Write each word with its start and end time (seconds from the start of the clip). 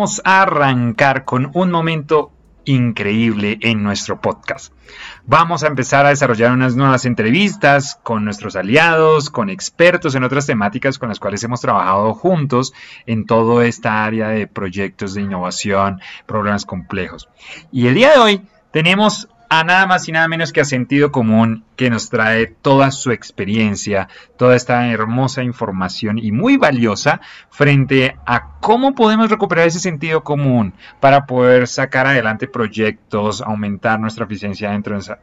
vamos 0.00 0.22
a 0.24 0.40
arrancar 0.40 1.26
con 1.26 1.50
un 1.52 1.70
momento 1.70 2.32
increíble 2.64 3.58
en 3.60 3.82
nuestro 3.82 4.18
podcast. 4.18 4.72
Vamos 5.26 5.62
a 5.62 5.66
empezar 5.66 6.06
a 6.06 6.08
desarrollar 6.08 6.52
unas 6.52 6.74
nuevas 6.74 7.04
entrevistas 7.04 8.00
con 8.02 8.24
nuestros 8.24 8.56
aliados, 8.56 9.28
con 9.28 9.50
expertos 9.50 10.14
en 10.14 10.24
otras 10.24 10.46
temáticas 10.46 10.98
con 10.98 11.10
las 11.10 11.20
cuales 11.20 11.44
hemos 11.44 11.60
trabajado 11.60 12.14
juntos 12.14 12.72
en 13.04 13.26
toda 13.26 13.66
esta 13.66 14.02
área 14.02 14.28
de 14.28 14.46
proyectos 14.46 15.12
de 15.12 15.20
innovación, 15.20 16.00
problemas 16.24 16.64
complejos. 16.64 17.28
Y 17.70 17.86
el 17.88 17.94
día 17.94 18.12
de 18.12 18.20
hoy 18.20 18.42
tenemos 18.70 19.28
a 19.50 19.64
nada 19.64 19.86
más 19.86 20.08
y 20.08 20.12
nada 20.12 20.28
menos 20.28 20.52
que 20.52 20.60
a 20.60 20.64
Sentido 20.64 21.10
Común, 21.10 21.64
que 21.74 21.90
nos 21.90 22.08
trae 22.08 22.46
toda 22.46 22.92
su 22.92 23.10
experiencia, 23.10 24.08
toda 24.38 24.54
esta 24.54 24.86
hermosa 24.88 25.42
información 25.42 26.18
y 26.18 26.30
muy 26.30 26.56
valiosa 26.56 27.20
frente 27.50 28.16
a 28.24 28.52
cómo 28.60 28.94
podemos 28.94 29.28
recuperar 29.28 29.66
ese 29.66 29.80
sentido 29.80 30.22
común 30.22 30.72
para 31.00 31.26
poder 31.26 31.66
sacar 31.66 32.06
adelante 32.06 32.46
proyectos, 32.46 33.42
aumentar 33.42 33.98
nuestra 33.98 34.24
eficiencia 34.24 34.70
dentro 34.70 34.96
de, 35.00 35.16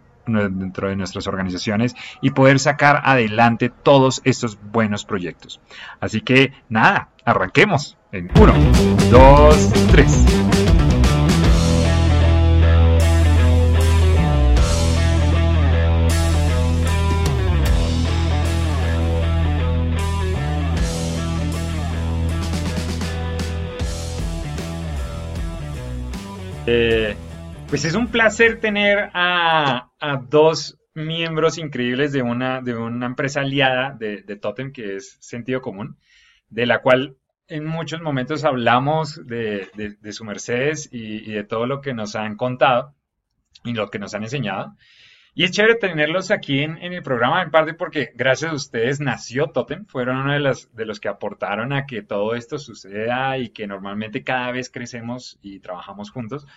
dentro 0.49 0.89
de 0.89 0.97
nuestras 0.97 1.25
organizaciones 1.27 1.95
y 2.21 2.31
poder 2.31 2.59
sacar 2.59 3.01
adelante 3.05 3.69
todos 3.69 4.21
estos 4.25 4.59
buenos 4.61 5.05
proyectos. 5.05 5.61
Así 6.01 6.19
que 6.19 6.51
nada, 6.67 7.09
arranquemos 7.23 7.97
en 8.11 8.29
1, 8.37 8.53
2, 9.09 9.73
3. 9.91 10.56
Eh, 26.69 27.15
pues 27.69 27.85
es 27.85 27.95
un 27.95 28.09
placer 28.09 28.59
tener 28.59 29.09
a, 29.13 29.89
dos 30.29 30.77
miembros 30.93 31.57
increíbles 31.57 32.11
de 32.11 32.21
una, 32.21 32.61
de 32.61 32.75
una 32.75 33.05
empresa 33.05 33.39
aliada 33.39 33.95
de, 33.97 34.35
Totem, 34.35 34.73
que 34.73 34.97
es 34.97 35.17
Sentido 35.21 35.61
Común, 35.61 35.97
de 36.49 36.65
la 36.65 36.81
cual 36.81 37.15
en 37.47 37.65
muchos 37.65 38.01
momentos 38.01 38.43
hablamos 38.43 39.25
de, 39.25 39.69
su 40.11 40.25
Mercedes 40.25 40.89
y, 40.91 41.31
de 41.31 41.45
todo 41.45 41.67
lo 41.67 41.79
que 41.79 41.93
nos 41.93 42.17
han 42.17 42.35
contado 42.35 42.93
y 43.63 43.73
lo 43.73 43.89
que 43.89 43.99
nos 43.99 44.13
han 44.13 44.23
enseñado. 44.23 44.75
Y 45.37 45.43
es 45.43 45.51
chévere 45.51 45.75
tenerlos 45.75 46.31
aquí 46.31 46.61
en, 46.61 46.79
el 46.81 47.03
programa, 47.03 47.43
en 47.43 47.51
parte 47.51 47.75
porque 47.75 48.11
gracias 48.15 48.51
a 48.51 48.55
ustedes 48.55 48.99
nació 48.99 49.45
Totem, 49.45 49.85
fueron 49.85 50.17
uno 50.17 50.33
de 50.33 50.39
los, 50.39 50.75
de 50.75 50.83
los 50.83 50.99
que 50.99 51.09
aportaron 51.09 51.73
a 51.73 51.85
que 51.85 52.01
todo 52.01 52.33
esto 52.33 52.57
suceda 52.57 53.37
y 53.37 53.49
que 53.49 53.67
normalmente 53.67 54.23
cada 54.23 54.51
vez 54.51 54.71
crecemos 54.71 55.37
y 55.43 55.59
trabajamos 55.59 56.09
juntos. 56.09 56.47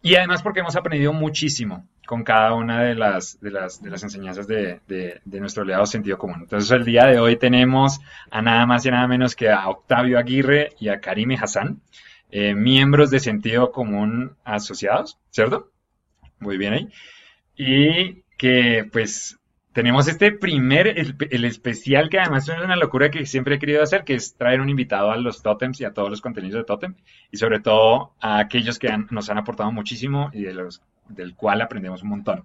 Y 0.00 0.14
además 0.14 0.42
porque 0.42 0.60
hemos 0.60 0.76
aprendido 0.76 1.12
muchísimo 1.12 1.86
con 2.06 2.24
cada 2.24 2.54
una 2.54 2.82
de 2.84 2.94
las, 2.94 3.38
de 3.42 3.50
las, 3.50 3.82
de 3.82 3.90
las 3.90 4.02
enseñanzas 4.02 4.46
de, 4.46 4.80
de, 4.86 5.20
nuestro 5.38 5.64
aliado 5.64 5.84
sentido 5.84 6.16
común. 6.16 6.38
Entonces 6.40 6.70
el 6.70 6.86
día 6.86 7.04
de 7.04 7.18
hoy 7.18 7.36
tenemos 7.36 8.00
a 8.30 8.40
nada 8.40 8.64
más 8.64 8.86
y 8.86 8.90
nada 8.90 9.06
menos 9.08 9.36
que 9.36 9.50
a 9.50 9.68
Octavio 9.68 10.18
Aguirre 10.18 10.70
y 10.80 10.88
a 10.88 11.02
Karime 11.02 11.36
Hassan, 11.38 11.82
eh, 12.30 12.54
miembros 12.54 13.10
de 13.10 13.20
sentido 13.20 13.72
común 13.72 14.38
asociados, 14.42 15.18
¿cierto? 15.28 15.70
Muy 16.38 16.56
bien 16.56 16.72
ahí 16.72 16.88
y 17.56 18.22
que 18.36 18.88
pues 18.90 19.40
tenemos 19.72 20.08
este 20.08 20.32
primer, 20.32 20.88
el, 20.88 21.44
especial 21.44 22.08
que 22.08 22.18
además 22.18 22.48
es 22.48 22.58
una 22.58 22.76
locura 22.76 23.10
que 23.10 23.24
siempre 23.24 23.54
he 23.54 23.58
querido 23.58 23.82
hacer, 23.82 24.04
que 24.04 24.14
es 24.14 24.34
traer 24.34 24.60
un 24.60 24.68
invitado 24.68 25.10
a 25.10 25.16
los 25.16 25.42
Totems 25.42 25.80
y 25.80 25.84
a 25.84 25.92
todos 25.92 26.10
los 26.10 26.20
contenidos 26.20 26.60
de 26.60 26.64
Totem 26.64 26.94
y 27.30 27.36
sobre 27.36 27.60
todo 27.60 28.14
a 28.20 28.38
aquellos 28.38 28.78
que 28.78 28.88
nos 29.10 29.30
han 29.30 29.38
aportado 29.38 29.70
muchísimo 29.70 30.30
y 30.32 30.42
de 30.42 30.54
los 30.54 30.82
del 31.08 31.34
cual 31.34 31.60
aprendemos 31.60 32.02
un 32.02 32.10
montón. 32.10 32.44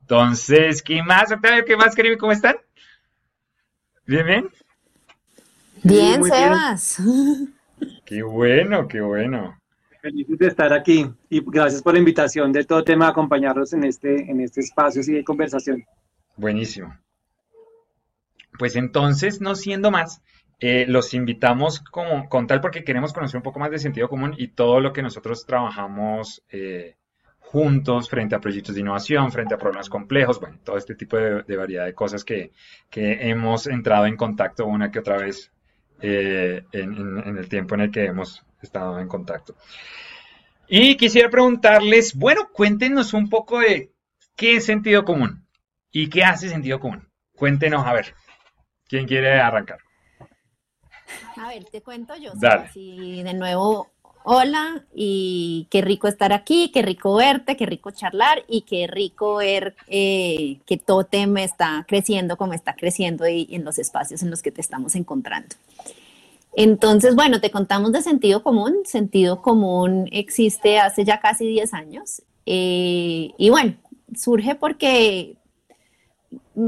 Entonces, 0.00 0.82
¿qué 0.82 1.02
más, 1.02 1.30
Octavio? 1.32 1.64
¿Qué 1.64 1.76
más, 1.76 1.94
Karim? 1.94 2.18
¿Cómo 2.18 2.32
están? 2.32 2.56
¿Bien, 4.06 4.26
bien? 4.26 4.50
Bien, 5.82 6.24
Sebas. 6.24 7.02
Qué 8.04 8.22
bueno, 8.22 8.88
qué 8.88 9.00
bueno. 9.00 9.59
Feliz 10.00 10.26
de 10.28 10.46
estar 10.46 10.72
aquí 10.72 11.06
y 11.28 11.42
gracias 11.44 11.82
por 11.82 11.92
la 11.92 11.98
invitación 11.98 12.52
de 12.52 12.64
todo 12.64 12.82
tema 12.82 13.06
a 13.06 13.10
acompañarnos 13.10 13.72
en 13.74 13.84
este, 13.84 14.30
en 14.30 14.40
este 14.40 14.60
espacio 14.60 15.02
y 15.06 15.12
de 15.12 15.24
conversación. 15.24 15.84
Buenísimo. 16.36 16.96
Pues 18.58 18.76
entonces, 18.76 19.40
no 19.40 19.54
siendo 19.54 19.90
más, 19.90 20.22
eh, 20.58 20.84
los 20.88 21.14
invitamos 21.14 21.80
como, 21.80 22.28
con 22.28 22.46
tal 22.46 22.60
porque 22.60 22.84
queremos 22.84 23.12
conocer 23.12 23.36
un 23.38 23.42
poco 23.42 23.58
más 23.58 23.70
de 23.70 23.78
sentido 23.78 24.08
común 24.08 24.34
y 24.36 24.48
todo 24.48 24.80
lo 24.80 24.92
que 24.92 25.02
nosotros 25.02 25.46
trabajamos 25.46 26.42
eh, 26.50 26.96
juntos 27.38 28.08
frente 28.08 28.34
a 28.34 28.40
proyectos 28.40 28.74
de 28.74 28.82
innovación, 28.82 29.32
frente 29.32 29.54
a 29.54 29.58
problemas 29.58 29.88
complejos, 29.88 30.38
bueno, 30.38 30.58
todo 30.62 30.76
este 30.76 30.94
tipo 30.94 31.16
de, 31.16 31.56
variedad 31.56 31.84
de 31.84 31.94
cosas 31.94 32.24
que, 32.24 32.52
hemos 32.92 33.66
entrado 33.66 34.06
en 34.06 34.16
contacto 34.16 34.66
una 34.66 34.90
que 34.90 34.98
otra 34.98 35.16
vez 35.16 35.50
eh, 36.02 36.64
en 36.72 37.36
el 37.38 37.48
tiempo 37.48 37.74
en 37.74 37.82
el 37.82 37.90
que 37.90 38.04
hemos 38.04 38.44
estado 38.62 38.98
en 38.98 39.08
contacto. 39.08 39.54
Y 40.68 40.96
quisiera 40.96 41.28
preguntarles, 41.28 42.14
bueno, 42.14 42.48
cuéntenos 42.52 43.12
un 43.12 43.28
poco 43.28 43.58
de 43.58 43.92
qué 44.36 44.56
es 44.56 44.64
sentido 44.64 45.04
común 45.04 45.46
y 45.90 46.08
qué 46.08 46.22
hace 46.22 46.48
sentido 46.48 46.78
común. 46.78 47.08
Cuéntenos, 47.34 47.86
a 47.86 47.92
ver, 47.92 48.14
¿quién 48.86 49.06
quiere 49.06 49.40
arrancar? 49.40 49.78
A 51.36 51.48
ver, 51.48 51.64
te 51.64 51.82
cuento 51.82 52.14
yo. 52.16 52.32
Dale. 52.36 52.70
de 52.74 53.34
nuevo, 53.34 53.90
hola 54.24 54.84
y 54.94 55.66
qué 55.70 55.80
rico 55.80 56.08
estar 56.08 56.32
aquí, 56.32 56.70
qué 56.72 56.82
rico 56.82 57.14
verte, 57.14 57.56
qué 57.56 57.66
rico 57.66 57.90
charlar 57.90 58.44
y 58.48 58.62
qué 58.62 58.86
rico 58.86 59.36
ver 59.36 59.74
eh, 59.88 60.58
que 60.66 60.76
Totem 60.76 61.36
está 61.38 61.84
creciendo 61.88 62.36
como 62.36 62.52
está 62.52 62.74
creciendo 62.74 63.28
y 63.28 63.48
en 63.50 63.64
los 63.64 63.78
espacios 63.78 64.22
en 64.22 64.30
los 64.30 64.42
que 64.42 64.50
te 64.50 64.60
estamos 64.60 64.94
encontrando. 64.94 65.56
Entonces, 66.54 67.14
bueno, 67.14 67.40
te 67.40 67.50
contamos 67.50 67.92
de 67.92 68.02
sentido 68.02 68.42
común. 68.42 68.78
Sentido 68.84 69.40
común 69.40 70.08
existe 70.10 70.78
hace 70.78 71.04
ya 71.04 71.20
casi 71.20 71.46
10 71.46 71.74
años. 71.74 72.22
Eh, 72.46 73.32
y 73.38 73.50
bueno, 73.50 73.74
surge 74.16 74.56
porque 74.56 75.36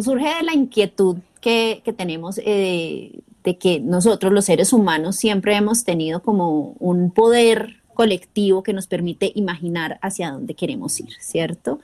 surge 0.00 0.36
de 0.36 0.42
la 0.44 0.54
inquietud 0.54 1.18
que, 1.40 1.82
tenemos 1.96 2.40
eh, 2.44 3.20
de 3.44 3.58
que 3.58 3.80
nosotros 3.80 4.32
los 4.32 4.44
seres 4.44 4.72
humanos 4.72 5.16
siempre 5.16 5.56
hemos 5.56 5.84
tenido 5.84 6.22
como 6.22 6.74
un 6.78 7.10
poder 7.10 7.82
colectivo 7.94 8.62
que 8.62 8.72
nos 8.72 8.86
permite 8.86 9.32
imaginar 9.34 9.98
hacia 10.02 10.30
dónde 10.30 10.54
queremos 10.54 10.98
ir, 11.00 11.12
¿cierto? 11.20 11.80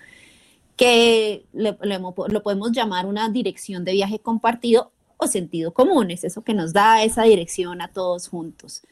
Que 0.77 1.45
lo 1.53 2.43
podemos 2.43 2.73
llamar 2.73 3.07
una 3.07 3.29
dirección 3.29 3.85
de 3.85 3.93
viaje 3.93 4.19
compartido 4.19 4.93
o 5.19 5.27
sentido 5.27 5.73
común, 5.73 6.11
es 6.11 6.25
eso 6.25 6.43
que 6.43 6.55
nos 6.55 6.73
da 6.73 7.03
esa 7.03 7.25
dirección 7.25 7.83
a 7.83 7.89
todos 7.89 8.29
juntos. 8.29 8.83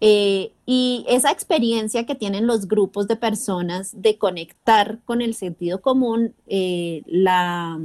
Eh, 0.00 0.50
y 0.66 1.04
esa 1.08 1.30
experiencia 1.30 2.06
que 2.06 2.16
tienen 2.16 2.48
los 2.48 2.66
grupos 2.66 3.06
de 3.06 3.14
personas 3.14 4.02
de 4.02 4.18
conectar 4.18 4.98
con 5.04 5.22
el 5.22 5.34
sentido 5.34 5.80
común, 5.80 6.34
eh, 6.48 7.02
la, 7.06 7.78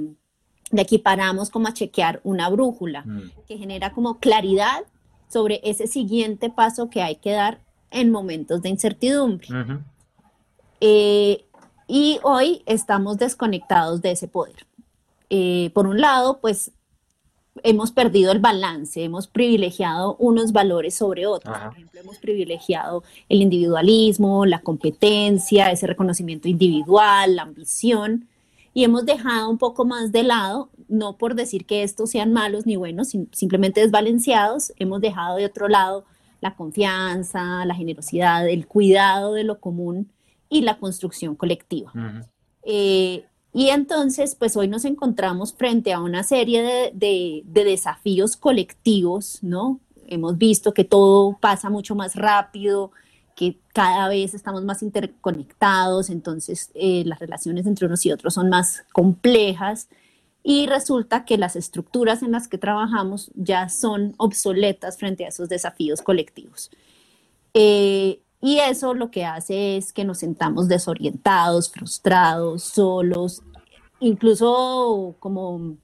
equiparamos 0.76 1.50
como 1.50 1.68
a 1.68 1.74
chequear 1.74 2.20
una 2.24 2.50
brújula, 2.50 3.04
mm. 3.06 3.32
que 3.48 3.58
genera 3.58 3.92
como 3.92 4.20
claridad 4.20 4.84
sobre 5.30 5.62
ese 5.64 5.88
siguiente 5.88 6.50
paso 6.50 6.90
que 6.90 7.02
hay 7.02 7.16
que 7.16 7.32
dar 7.32 7.60
en 7.92 8.12
momentos 8.12 8.62
de 8.62 8.70
incertidumbre. 8.70 9.48
Eh, 10.82 11.46
y 11.88 12.20
hoy 12.24 12.64
estamos 12.66 13.18
desconectados 13.18 14.02
de 14.02 14.12
ese 14.12 14.28
poder. 14.28 14.66
por 15.74 15.88
un 15.88 16.00
lado, 16.00 16.40
pues 16.40 16.72
hemos 17.64 17.92
perdido 17.92 18.32
el 18.32 18.40
balance, 18.40 19.04
hemos 19.04 19.28
privilegiado 19.28 20.16
unos 20.20 20.52
valores 20.52 20.96
sobre 20.96 21.26
otros. 21.26 21.58
Por 21.58 21.74
ejemplo, 21.74 22.00
hemos 22.00 22.18
privilegiado 22.18 23.04
el 23.30 23.42
individualismo, 23.42 24.46
la 24.46 24.60
competencia, 24.60 25.72
ese 25.72 25.88
reconocimiento 25.88 26.48
individual, 26.48 27.36
la 27.36 27.44
ambición, 27.44 28.28
y 28.78 28.84
hemos 28.84 29.08
dejado 29.08 29.50
un 29.50 29.58
poco 29.58 29.86
más 29.86 30.12
de 30.12 30.22
lado, 30.22 30.70
no 30.88 31.18
por 31.18 31.34
decir 31.34 31.66
que 31.66 31.82
estos 31.82 32.12
sean 32.12 32.32
malos 32.32 32.68
ni 32.68 32.76
buenos, 32.76 33.08
simplemente 33.32 33.82
desbalanceados, 33.82 34.72
hemos 34.78 35.02
dejado 35.02 35.38
de 35.38 35.46
otro 35.46 35.68
lado 35.68 36.06
la 36.42 36.56
confianza, 36.56 37.66
la 37.66 37.74
generosidad, 37.74 38.48
el 38.48 38.68
cuidado 38.68 39.34
de 39.34 39.44
lo 39.46 39.60
común 39.60 40.12
y 40.48 40.62
la 40.62 40.78
construcción 40.78 41.36
colectiva. 41.36 41.92
Y 42.64 43.24
entonces, 43.52 44.36
pues 44.36 44.56
hoy 44.56 44.68
nos 44.68 44.86
encontramos 44.86 45.56
frente 45.56 45.92
a 45.92 46.00
una 46.00 46.22
serie 46.22 46.92
de, 46.94 47.42
desafíos 47.46 48.38
colectivos, 48.38 49.40
¿no? 49.42 49.80
Hemos 50.06 50.38
visto 50.38 50.76
que 50.76 50.84
todo 50.84 51.36
pasa 51.42 51.72
mucho 51.72 51.96
más 51.96 52.14
rápido, 52.16 52.92
que 53.38 53.60
cada 53.72 54.10
vez 54.10 54.34
estamos 54.34 54.66
más 54.66 54.82
interconectados, 54.82 56.10
entonces 56.10 56.72
eh, 56.74 57.04
las 57.06 57.20
relaciones 57.20 57.68
entre 57.68 57.86
unos 57.86 58.04
y 58.08 58.12
otros 58.12 58.34
son 58.34 58.50
más 58.50 58.84
complejas 58.92 59.90
y 60.42 60.66
resulta 60.66 61.24
que 61.24 61.38
las 61.38 61.56
estructuras 61.56 62.24
en 62.24 62.32
las 62.32 62.48
que 62.48 62.58
trabajamos 62.58 63.30
ya 63.36 63.70
son 63.70 64.16
obsoletas 64.18 64.98
frente 64.98 65.24
a 65.24 65.28
esos 65.28 65.50
desafíos 65.50 66.02
colectivos. 66.02 66.72
Eh, 67.54 68.22
y 68.42 68.58
eso 68.58 68.96
lo 68.96 69.12
que 69.12 69.24
hace 69.24 69.78
es 69.78 69.94
que 69.94 70.04
nos 70.04 70.18
sentamos 70.18 70.68
desorientados, 70.68 71.70
frustrados, 71.70 72.64
solos, 72.64 73.44
incluso 74.00 75.16
como 75.20 75.78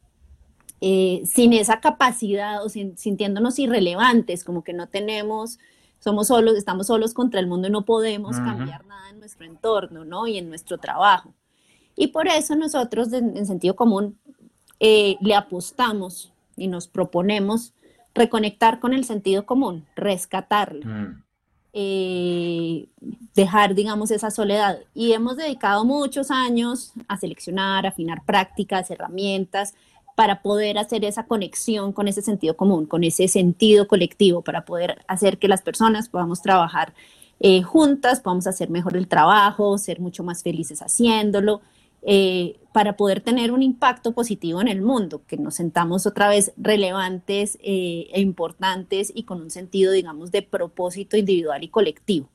eh, 0.82 1.22
sin 1.28 1.54
esa 1.54 1.82
capacidad 1.82 2.66
o 2.66 2.70
sintiéndonos 2.70 3.60
irrelevantes, 3.60 4.44
como 4.44 4.64
que 4.64 4.74
no 4.74 4.90
tenemos, 4.90 5.60
somos 6.04 6.28
solos, 6.28 6.58
estamos 6.58 6.88
solos 6.88 7.14
contra 7.14 7.40
el 7.40 7.48
mundo 7.48 7.70
y 7.70 7.72
no 7.72 7.86
podemos 7.86 8.36
cambiar 8.36 8.86
nada 8.86 9.10
en 9.10 9.20
nuestro 9.20 9.46
entorno, 9.46 10.04
¿no? 10.04 10.28
Y 10.28 10.38
en 10.38 10.50
nuestro 10.50 10.78
trabajo. 10.78 11.34
Y 11.96 12.08
por 12.08 12.28
eso 12.28 12.58
nosotros, 12.58 13.14
en, 13.14 13.46
sentido 13.46 13.76
común, 13.76 14.18
eh, 14.82 15.16
le 15.22 15.34
apostamos 15.34 16.34
y 16.58 16.68
nos 16.68 16.88
proponemos 16.90 17.74
reconectar 18.14 18.82
con 18.82 18.94
el 18.94 19.06
sentido 19.06 19.46
común, 19.46 19.86
rescatarlo. 19.96 20.86
Mm. 20.86 21.24
Eh, 21.76 22.86
dejar, 23.34 23.74
digamos, 23.74 24.12
esa 24.12 24.30
soledad. 24.30 24.80
Y 24.94 25.14
hemos 25.14 25.38
dedicado 25.38 25.86
muchos 25.86 26.32
años 26.32 26.92
a 27.08 27.18
seleccionar, 27.18 27.88
afinar 27.88 28.26
prácticas, 28.26 28.92
herramientas 28.92 29.74
para 30.16 30.42
poder 30.42 30.78
hacer 30.78 31.06
esa 31.06 31.26
conexión 31.26 31.94
con 31.94 32.08
ese 32.08 32.22
sentido 32.22 32.56
común, 32.56 32.86
con 32.86 33.04
ese 33.04 33.28
sentido 33.28 33.88
colectivo, 33.88 34.42
para 34.42 34.66
poder 34.66 35.04
hacer 35.08 35.40
que 35.40 35.48
las 35.48 35.62
personas 35.62 36.10
podamos 36.10 36.42
trabajar 36.42 36.94
eh, 37.40 37.62
juntas, 37.62 38.22
podamos 38.22 38.48
hacer 38.48 38.70
mejor 38.70 38.96
el 38.96 39.08
trabajo, 39.08 39.78
ser 39.78 40.00
mucho 40.00 40.24
más 40.24 40.44
felices 40.44 40.82
haciéndolo 40.82 41.62
eh, 42.06 42.60
para 42.74 42.98
poder 42.98 43.22
tener 43.22 43.52
un 43.52 43.64
impacto 43.64 44.14
positivo 44.14 44.60
en 44.62 44.68
el 44.68 44.82
mundo, 44.82 45.22
que 45.26 45.38
nos 45.38 45.56
sentamos 45.56 46.06
otra 46.06 46.28
vez 46.28 46.52
relevantes 46.58 47.58
eh, 47.62 48.08
e 48.12 48.20
importantes 48.20 49.12
y 49.14 49.24
con 49.24 49.42
un 49.42 49.52
sentido, 49.52 49.92
digamos, 49.92 50.32
de 50.32 50.42
propósito 50.42 51.18
individual 51.18 51.64
y 51.64 51.70
colectivo. 51.70 52.30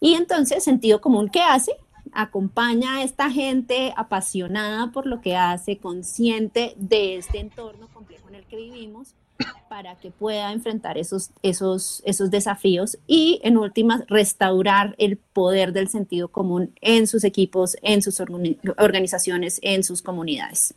Y 0.00 0.14
entonces, 0.14 0.64
sentido 0.64 1.00
común, 1.00 1.28
¿qué 1.28 1.40
hace? 1.40 1.72
Acompaña 2.12 2.96
a 2.96 3.02
esta 3.02 3.30
gente 3.30 3.92
apasionada 3.96 4.92
por 4.92 5.06
lo 5.06 5.20
que 5.20 5.36
hace, 5.36 5.78
consciente 5.78 6.74
de 6.76 7.16
este 7.16 7.38
entorno 7.38 7.88
complejo 7.88 8.28
en 8.28 8.36
el 8.36 8.44
que 8.46 8.56
vivimos 8.56 9.14
para 9.68 9.96
que 9.96 10.10
pueda 10.10 10.52
enfrentar 10.52 10.96
esos, 10.98 11.30
esos, 11.42 12.02
esos 12.06 12.30
desafíos 12.30 12.98
y, 13.06 13.40
en 13.44 13.56
últimas, 13.56 14.04
restaurar 14.08 14.94
el 14.98 15.16
poder 15.16 15.72
del 15.72 15.88
sentido 15.88 16.28
común 16.28 16.72
en 16.80 17.06
sus 17.06 17.24
equipos, 17.24 17.76
en 17.82 18.02
sus 18.02 18.22
organizaciones, 18.78 19.58
en 19.62 19.84
sus 19.84 20.02
comunidades. 20.02 20.74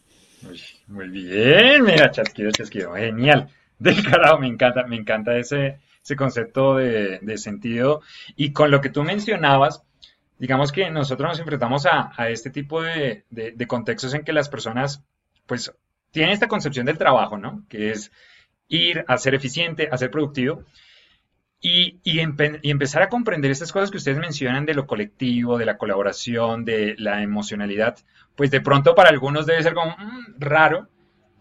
Muy, 0.88 1.10
bien, 1.10 1.84
mira, 1.84 2.12
chasquido, 2.12 2.52
chasquido, 2.52 2.94
genial. 2.94 3.50
Del 3.78 4.04
carajo, 4.04 4.40
me 4.40 4.48
encanta, 4.48 4.86
me 4.86 4.96
encanta 4.96 5.38
ese, 5.38 5.80
ese 6.04 6.16
concepto 6.16 6.76
de, 6.76 7.20
de, 7.20 7.38
sentido. 7.38 8.02
Y 8.36 8.52
con 8.52 8.72
lo 8.72 8.82
que 8.82 8.90
tú 8.90 9.04
mencionabas, 9.04 9.84
digamos 10.40 10.72
que 10.72 10.90
nosotros 10.90 11.30
nos 11.30 11.40
enfrentamos 11.40 11.86
a, 11.86 12.30
este 12.30 12.50
tipo 12.50 12.82
de, 12.82 13.26
contextos 13.68 14.14
en 14.14 14.24
que 14.24 14.34
las 14.34 14.50
personas, 14.50 15.04
pues, 15.46 15.72
tienen 16.12 16.32
esta 16.32 16.48
concepción 16.48 16.86
del 16.86 16.98
trabajo, 16.98 17.38
¿no? 17.38 17.66
Que 17.70 17.92
es 17.92 18.12
ir 18.70 19.04
a 19.08 19.18
ser 19.18 19.36
eficiente, 19.36 19.90
a 19.92 19.98
ser 19.98 20.10
productivo. 20.10 20.64
Y, 21.62 22.00
empezar 22.64 23.02
a 23.02 23.10
comprender 23.10 23.52
estas 23.52 23.74
cosas 23.74 23.92
que 23.92 23.98
ustedes 23.98 24.18
mencionan 24.18 24.66
de 24.66 24.74
lo 24.74 24.88
colectivo, 24.88 25.58
de 25.58 25.66
la 25.66 25.78
colaboración, 25.78 26.64
de 26.64 26.96
la 26.98 27.22
emocionalidad, 27.22 27.98
pues 28.36 28.50
de 28.50 28.62
pronto 28.62 28.96
para 28.96 29.10
algunos 29.10 29.46
debe 29.46 29.62
ser 29.62 29.74
como 29.74 29.92
mm, 29.92 30.36
raro. 30.40 30.88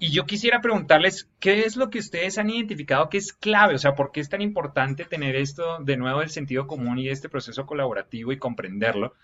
Y 0.00 0.12
yo 0.12 0.26
quisiera 0.26 0.60
preguntarles, 0.60 1.28
¿qué 1.40 1.64
es 1.64 1.76
lo 1.76 1.90
que 1.90 1.98
ustedes 1.98 2.38
han 2.38 2.50
identificado 2.50 3.08
que 3.08 3.18
es 3.18 3.32
clave? 3.32 3.74
O 3.74 3.78
sea, 3.78 3.96
¿por 3.96 4.12
qué 4.12 4.20
es 4.20 4.28
tan 4.28 4.40
importante 4.40 5.04
tener 5.04 5.34
esto 5.34 5.78
de 5.82 5.96
nuevo 5.96 6.20
del 6.20 6.30
sentido 6.30 6.68
común 6.68 6.98
y 6.98 7.08
este 7.08 7.28
proceso 7.28 7.66
colaborativo 7.66 8.30
y 8.30 8.38
comprenderlo 8.38 9.14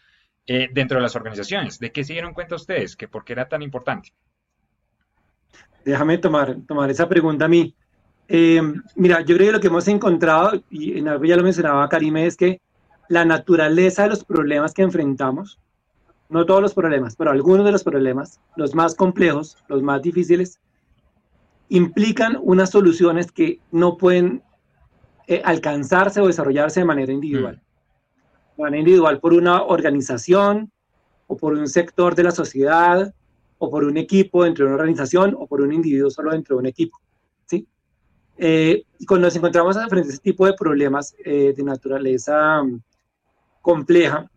eh, 0.47 0.69
dentro 0.73 0.97
de 0.97 1.03
las 1.03 1.15
organizaciones? 1.15 1.79
¿De 1.79 1.93
qué 1.93 2.03
se 2.03 2.15
dieron 2.15 2.35
cuenta 2.35 2.57
ustedes? 2.57 2.97
¿Que 2.97 3.07
¿Por 3.07 3.25
qué 3.25 3.35
era 3.35 3.49
tan 3.49 3.63
importante? 3.63 4.13
Déjame 5.85 6.19
tomar, 6.19 6.57
tomar 6.67 6.91
esa 6.91 7.09
pregunta 7.09 7.45
a 7.45 7.49
mí. 7.49 7.75
Eh, 8.27 8.61
mira, 8.97 9.21
yo 9.21 9.37
creo 9.37 9.49
que 9.49 9.53
lo 9.53 9.61
que 9.61 9.67
hemos 9.69 9.87
encontrado, 9.87 10.61
y 10.71 10.99
en 10.99 11.07
algo 11.07 11.25
ya 11.25 11.37
lo 11.37 11.45
mencionaba 11.45 11.89
Karime, 11.89 12.27
es 12.27 12.37
que 12.37 12.61
la 13.09 13.25
naturaleza 13.25 14.05
de 14.05 14.09
los 14.09 14.25
problemas 14.25 14.75
que 14.75 14.83
enfrentamos, 14.83 15.61
no 16.29 16.47
todos 16.47 16.63
los 16.63 16.75
problemas, 16.75 17.17
pero 17.17 17.31
algunos 17.31 17.65
de 17.65 17.73
los 17.73 17.85
problemas, 17.85 18.41
los 18.57 18.75
más 18.75 18.95
complejos, 18.95 19.57
los 19.69 19.83
más 19.83 20.03
difíciles, 20.03 20.61
implican 21.69 22.39
unas 22.43 22.71
soluciones 22.71 23.31
que 23.31 23.61
no 23.71 23.97
pueden 23.97 24.43
eh, 25.27 25.43
alcanzarse 25.45 26.21
o 26.21 26.27
desarrollarse 26.27 26.81
de 26.81 26.87
manera 26.87 27.13
individual. 27.13 27.63
De 28.57 28.63
manera 28.63 28.81
individual 28.81 29.21
por 29.21 29.33
una 29.33 29.63
organización 29.63 30.71
o 31.27 31.37
por 31.37 31.55
un 31.55 31.69
sector 31.69 32.15
de 32.15 32.25
la 32.25 32.31
sociedad 32.31 33.15
o 33.59 33.71
por 33.71 33.85
un 33.85 33.97
equipo 33.97 34.45
dentro 34.45 34.65
de 34.65 34.73
una 34.73 34.77
organización 34.77 35.35
o 35.39 35.47
por 35.47 35.61
un 35.61 35.73
individuo 35.73 36.11
solo 36.11 36.33
dentro 36.33 36.57
de 36.57 36.61
un 36.61 36.67
equipo. 36.67 36.99
Eh, 38.37 38.85
y 38.99 39.07
cuando 39.07 39.29
nos 39.29 39.37
encontramos 39.37 39.77
frente 39.89 40.09
a 40.09 40.13
ese 40.13 40.19
tipo 40.19 40.45
de 40.47 40.55
problemas 40.55 41.15
eh, 41.25 41.55
de 41.57 41.63
naturaleza 41.63 42.63
mm, 42.63 42.81
compleja, 43.63 44.29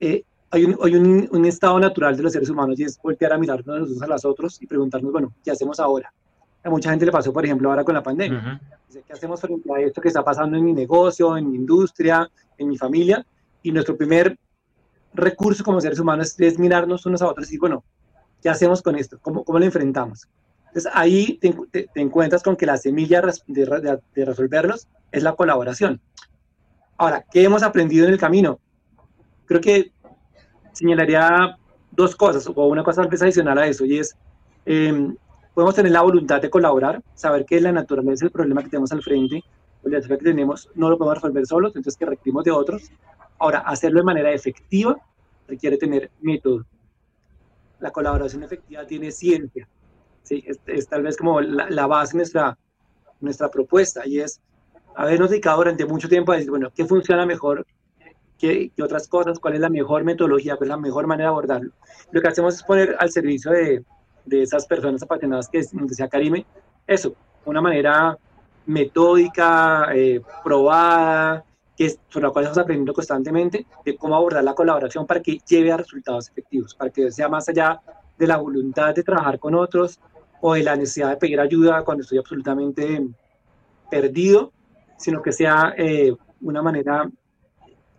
eh, 0.00 0.24
hay, 0.56 0.64
un, 0.64 0.78
hay 0.82 0.96
un, 0.96 1.28
un, 1.30 1.44
estado 1.44 1.78
natural 1.78 2.16
de 2.16 2.22
los 2.22 2.32
seres 2.32 2.48
humanos 2.48 2.78
y 2.80 2.84
es 2.84 2.98
voltear 3.00 3.32
a 3.32 3.38
mirarnos 3.38 3.78
los 3.78 3.90
unos 3.90 4.02
a 4.02 4.06
los 4.06 4.24
otros 4.24 4.60
y 4.62 4.66
preguntarnos, 4.66 5.12
bueno, 5.12 5.34
¿qué 5.44 5.50
hacemos 5.50 5.78
ahora? 5.78 6.12
A 6.64 6.70
mucha 6.70 6.90
gente 6.90 7.06
le 7.06 7.12
pasó, 7.12 7.32
por 7.32 7.44
ejemplo, 7.44 7.70
ahora 7.70 7.84
con 7.84 7.94
la 7.94 8.02
pandemia. 8.02 8.60
¿Qué 8.90 9.12
hacemos 9.12 9.40
frente 9.40 9.72
a 9.72 9.78
esto 9.80 10.00
que 10.00 10.08
está 10.08 10.24
pasando 10.24 10.56
en 10.56 10.64
mi 10.64 10.72
negocio, 10.72 11.36
en 11.36 11.48
mi 11.50 11.56
industria, 11.56 12.28
en 12.58 12.68
mi 12.68 12.76
familia? 12.76 13.24
Y 13.62 13.70
nuestro 13.70 13.96
primer 13.96 14.36
recurso 15.12 15.62
como 15.62 15.80
seres 15.80 16.00
humanos 16.00 16.34
es 16.40 16.58
mirarnos 16.58 17.06
unos 17.06 17.22
a 17.22 17.28
otros 17.28 17.46
y 17.46 17.48
decir, 17.48 17.60
bueno, 17.60 17.84
¿qué 18.42 18.48
hacemos 18.48 18.82
con 18.82 18.96
esto? 18.96 19.18
¿Cómo, 19.20 19.44
cómo 19.44 19.58
lo 19.58 19.64
enfrentamos? 19.64 20.26
Entonces 20.68 20.90
ahí 20.94 21.38
te, 21.38 21.88
encuentras 21.94 22.42
con 22.42 22.56
que 22.56 22.66
la 22.66 22.76
semilla 22.76 23.22
de, 23.22 24.00
de, 24.14 24.24
resolverlos 24.24 24.88
es 25.12 25.22
la 25.22 25.34
colaboración. 25.34 26.00
Ahora, 26.96 27.24
¿qué 27.30 27.44
hemos 27.44 27.62
aprendido 27.62 28.06
en 28.06 28.12
el 28.12 28.18
camino? 28.18 28.58
Creo 29.46 29.60
que 29.60 29.92
señalaría 30.76 31.56
dos 31.90 32.14
cosas, 32.14 32.46
o 32.46 32.66
una 32.66 32.84
cosa 32.84 33.02
adicional 33.02 33.58
a 33.58 33.66
eso, 33.66 33.84
y 33.86 33.98
es, 33.98 34.14
em, 34.66 35.16
podemos 35.54 35.74
tener 35.74 35.90
la 35.90 36.02
voluntad 36.02 36.42
de 36.42 36.50
colaborar, 36.50 37.02
saber 37.14 37.46
que 37.46 37.58
la 37.60 37.72
naturaleza 37.72 38.26
del 38.26 38.32
problema 38.32 38.62
que 38.62 38.68
tenemos 38.68 38.92
al 38.92 39.02
frente, 39.02 39.42
el 39.84 39.90
desafío 39.90 40.18
que 40.18 40.24
tenemos, 40.24 40.68
no 40.74 40.90
lo 40.90 40.98
podemos 40.98 41.16
resolver 41.16 41.46
solos, 41.46 41.74
entonces 41.74 41.96
que 41.96 42.04
requerimos 42.04 42.44
de 42.44 42.50
otros. 42.50 42.90
Ahora, 43.38 43.60
hacerlo 43.60 44.00
de 44.00 44.04
manera 44.04 44.32
efectiva 44.32 44.98
requiere 45.48 45.78
tener 45.78 46.10
método. 46.20 46.66
La 47.80 47.90
colaboración 47.90 48.42
efectiva 48.42 48.84
tiene 48.86 49.10
ciencia, 49.10 49.66
¿sí? 50.24 50.44
es, 50.66 50.88
tal 50.88 51.02
vez 51.02 51.16
como 51.16 51.40
la, 51.40 51.86
base 51.86 52.12
de 52.12 52.18
nuestra, 52.18 52.58
nuestra 53.20 53.48
propuesta 53.48 54.02
y 54.06 54.20
es 54.20 54.40
habernos 54.94 55.30
dedicado 55.30 55.58
durante 55.58 55.86
mucho 55.86 56.08
tiempo 56.08 56.32
a 56.32 56.36
decir, 56.36 56.50
bueno, 56.50 56.70
¿qué 56.74 56.84
funciona 56.84 57.24
mejor 57.24 57.66
que, 58.38 58.70
otras 58.82 59.08
cosas? 59.08 59.38
¿Cuál 59.38 59.54
es 59.54 59.60
la 59.60 59.68
mejor 59.68 60.04
metodología? 60.04 60.56
¿Cuál 60.56 60.68
es 60.68 60.76
la 60.76 60.76
mejor 60.76 61.06
manera 61.06 61.28
de 61.28 61.32
abordarlo? 61.32 61.72
Lo 62.10 62.20
que 62.20 62.28
hacemos 62.28 62.54
es 62.54 62.62
poner 62.62 62.96
al 62.98 63.10
servicio 63.10 63.50
de, 63.50 63.84
de 64.24 64.42
esas 64.42 64.66
personas 64.66 65.02
apasionadas 65.02 65.48
que 65.48 65.58
decía 65.58 66.08
Karime, 66.08 66.46
eso, 66.86 67.14
una 67.44 67.60
manera 67.60 68.16
metódica, 68.66 69.88
eh, 69.94 70.20
probada, 70.42 71.44
que 71.76 71.86
es, 71.86 71.98
sobre 72.08 72.26
la 72.26 72.32
cual 72.32 72.44
estamos 72.44 72.64
aprendiendo 72.64 72.92
constantemente 72.92 73.66
de 73.84 73.96
cómo 73.96 74.16
abordar 74.16 74.42
la 74.42 74.54
colaboración 74.54 75.06
para 75.06 75.20
que 75.20 75.38
lleve 75.46 75.72
a 75.72 75.76
resultados 75.76 76.28
efectivos, 76.28 76.74
para 76.74 76.90
que 76.90 77.12
sea 77.12 77.28
más 77.28 77.48
allá 77.48 77.80
de 78.18 78.26
la 78.26 78.38
voluntad 78.38 78.94
de 78.94 79.02
trabajar 79.02 79.38
con 79.38 79.54
otros, 79.54 80.00
o 80.40 80.54
de 80.54 80.62
la 80.62 80.76
necesidad 80.76 81.10
de 81.10 81.16
pedir 81.16 81.40
ayuda 81.40 81.82
cuando 81.82 82.02
estoy 82.02 82.18
absolutamente 82.18 83.06
perdido, 83.90 84.52
sino 84.96 85.22
que 85.22 85.32
sea 85.32 85.74
eh, 85.76 86.14
una 86.40 86.62
manera 86.62 87.10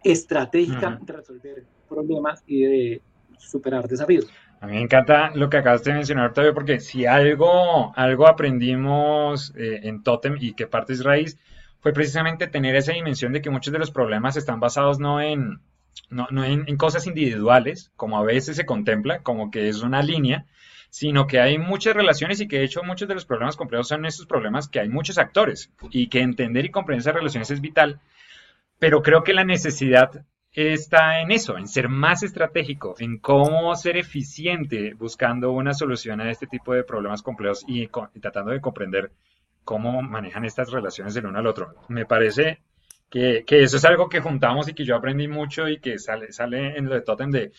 estratégica 0.04 1.00
de 1.02 1.14
resolver 1.14 1.64
problemas 1.88 2.44
y 2.48 2.64
de 2.64 3.02
superar 3.38 3.88
desafíos. 3.88 4.28
A 4.60 4.66
mí 4.66 4.74
me 4.74 4.82
encanta 4.82 5.32
lo 5.36 5.50
que 5.50 5.58
acabas 5.58 5.84
de 5.84 5.94
mencionar, 5.94 6.28
Octavio, 6.28 6.54
porque 6.54 6.80
si 6.80 7.06
algo, 7.06 7.94
algo 7.96 8.28
aprendimos 8.28 9.54
eh, 9.56 9.82
en 9.84 10.02
Totem 10.04 10.38
y 10.40 10.54
que 10.54 10.66
parte 10.66 10.94
es 10.94 11.04
raíz, 11.04 11.38
fue 11.80 11.94
precisamente 11.94 12.48
tener 12.48 12.76
esa 12.76 12.94
dimensión 12.94 13.34
de 13.34 13.42
que 13.42 13.52
muchos 13.52 13.72
de 13.72 13.80
los 13.80 13.92
problemas 13.92 14.36
están 14.36 14.60
basados 14.60 15.00
no 15.00 15.22
en, 15.22 15.60
no, 16.10 16.28
no 16.32 16.44
en, 16.44 16.64
en, 16.68 16.78
cosas 16.78 17.06
individuales, 17.06 17.92
como 17.96 18.18
a 18.18 18.24
veces 18.24 18.56
se 18.56 18.66
contempla, 18.66 19.20
como 19.20 19.52
que 19.52 19.70
es 19.70 19.84
una 19.84 20.02
línea, 20.02 20.46
sino 20.90 21.28
que 21.28 21.40
hay 21.40 21.60
muchas 21.60 21.96
relaciones 21.96 22.42
y 22.42 22.48
que 22.48 22.58
de 22.58 22.66
hecho 22.66 22.84
muchos 22.84 23.08
de 23.08 23.14
los 23.14 23.26
problemas 23.26 23.56
complejos 23.56 23.88
son 23.88 24.06
esos 24.06 24.26
problemas 24.26 24.68
que 24.68 24.80
hay 24.80 24.90
muchos 24.90 25.20
actores 25.20 25.72
y 25.92 26.08
que 26.08 26.22
entender 26.22 26.66
y 26.66 26.72
comprender 26.72 27.02
esas 27.02 27.14
relaciones 27.14 27.52
es 27.52 27.62
vital, 27.62 28.00
pero 28.80 29.02
creo 29.02 29.24
que 29.24 29.34
la 29.34 29.44
necesidad 29.44 30.26
está 30.52 31.22
en 31.22 31.32
eso, 31.32 31.58
en 31.58 31.68
ser 31.68 31.88
más 31.88 32.24
estratégico, 32.24 32.96
en 33.00 33.20
cómo 33.20 33.76
ser 33.76 33.98
eficiente 33.98 34.94
buscando 34.96 35.52
una 35.52 35.74
solución 35.74 36.20
a 36.20 36.32
este 36.32 36.48
tipo 36.48 36.74
de 36.74 36.84
problemas 36.84 37.22
complejos 37.22 37.64
y, 37.68 37.88
tratando 38.20 38.52
de 38.52 38.62
comprender 38.62 39.12
cómo 39.64 40.02
manejan 40.02 40.46
estas 40.46 40.72
relaciones 40.72 41.14
del 41.14 41.28
uno 41.28 41.40
al 41.40 41.48
otro. 41.48 41.76
Me 41.90 42.06
parece 42.06 42.62
que, 43.10 43.44
que, 43.46 43.62
eso 43.62 43.78
es 43.78 43.86
algo 43.86 44.10
que 44.10 44.20
juntamos 44.20 44.68
y 44.68 44.74
que 44.74 44.86
yo 44.86 44.96
aprendí 44.96 45.28
mucho 45.28 45.68
y 45.68 45.80
que 45.80 46.00
sale, 46.00 46.32
sale 46.32 46.78
en 46.78 46.86
lo 46.86 46.96
de 46.96 47.02
Totem 47.02 47.30
de 47.30 47.52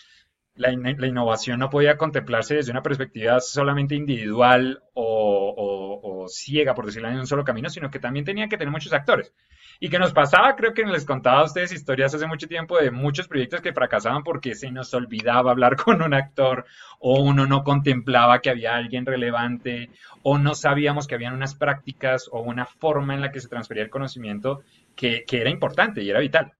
la, 0.58 0.70
la 0.72 1.06
innovación 1.06 1.60
no 1.60 1.70
podía 1.70 1.96
contemplarse 1.96 2.56
desde 2.56 2.72
una 2.72 2.82
perspectiva 2.82 3.40
solamente 3.40 3.94
individual 3.94 4.82
o, 4.92 5.54
o, 5.56 6.28
ciega, 6.28 6.74
por 6.74 6.84
decirlo 6.84 7.08
en 7.08 7.18
un 7.18 7.26
solo 7.26 7.42
camino, 7.42 7.70
sino 7.70 7.90
que 7.90 7.98
también 8.00 8.26
tenía 8.26 8.48
que 8.48 8.58
tener 8.58 8.70
muchos 8.70 8.92
actores. 8.92 9.32
Y 9.80 9.88
que 9.88 9.98
nos 9.98 10.12
pasaba, 10.12 10.56
creo 10.56 10.74
que 10.74 10.84
les 10.84 11.06
contaba 11.06 11.40
a 11.40 11.44
ustedes 11.44 11.72
historias 11.72 12.14
hace 12.14 12.26
mucho 12.26 12.48
tiempo 12.48 12.76
de 12.76 12.90
muchos 12.90 13.28
proyectos 13.28 13.62
que 13.62 13.72
fracasaban 13.72 14.24
porque 14.24 14.54
se 14.54 14.70
nos 14.70 14.92
olvidaba 14.92 15.52
hablar 15.52 15.76
con 15.82 16.02
un 16.02 16.12
actor 16.12 16.66
o 16.98 17.22
uno 17.22 17.46
no 17.46 17.62
contemplaba 17.62 18.40
que 18.40 18.50
había 18.50 18.76
alguien 18.76 19.06
relevante 19.06 19.88
o 20.22 20.36
no 20.36 20.54
sabíamos 20.54 21.06
que 21.06 21.14
habían 21.14 21.34
unas 21.34 21.54
prácticas 21.54 22.28
o 22.30 22.40
una 22.40 22.66
forma 22.66 23.14
en 23.14 23.22
la 23.22 23.30
que 23.30 23.40
se 23.40 23.48
transfería 23.48 23.84
el 23.84 23.90
conocimiento 23.90 24.62
que, 24.96 25.24
que 25.26 25.40
era 25.40 25.50
importante 25.50 26.02
y 26.02 26.10
era 26.10 26.20
vital. 26.20 26.52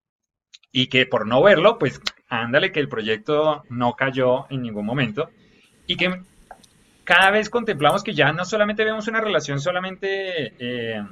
Y 0.73 0.87
que 0.87 1.05
por 1.05 1.27
no 1.27 1.43
verlo, 1.43 1.79
pues 1.79 2.01
ándale 2.29 2.73
que 2.73 2.81
el 2.81 2.89
proyecto 2.89 3.65
no 3.69 3.95
cayó 3.95 4.47
en 4.51 4.63
ningún 4.63 4.87
momento 4.87 5.31
y 5.87 5.97
que 5.97 6.23
cada 7.05 7.31
vez 7.31 7.49
contemplamos 7.49 8.03
que 8.03 8.15
ya 8.15 8.33
no 8.33 8.45
solamente 8.45 8.85
vemos 8.85 9.09
una 9.09 9.21
relación 9.21 9.61
solamente... 9.61 10.55
Eh, 10.59 11.03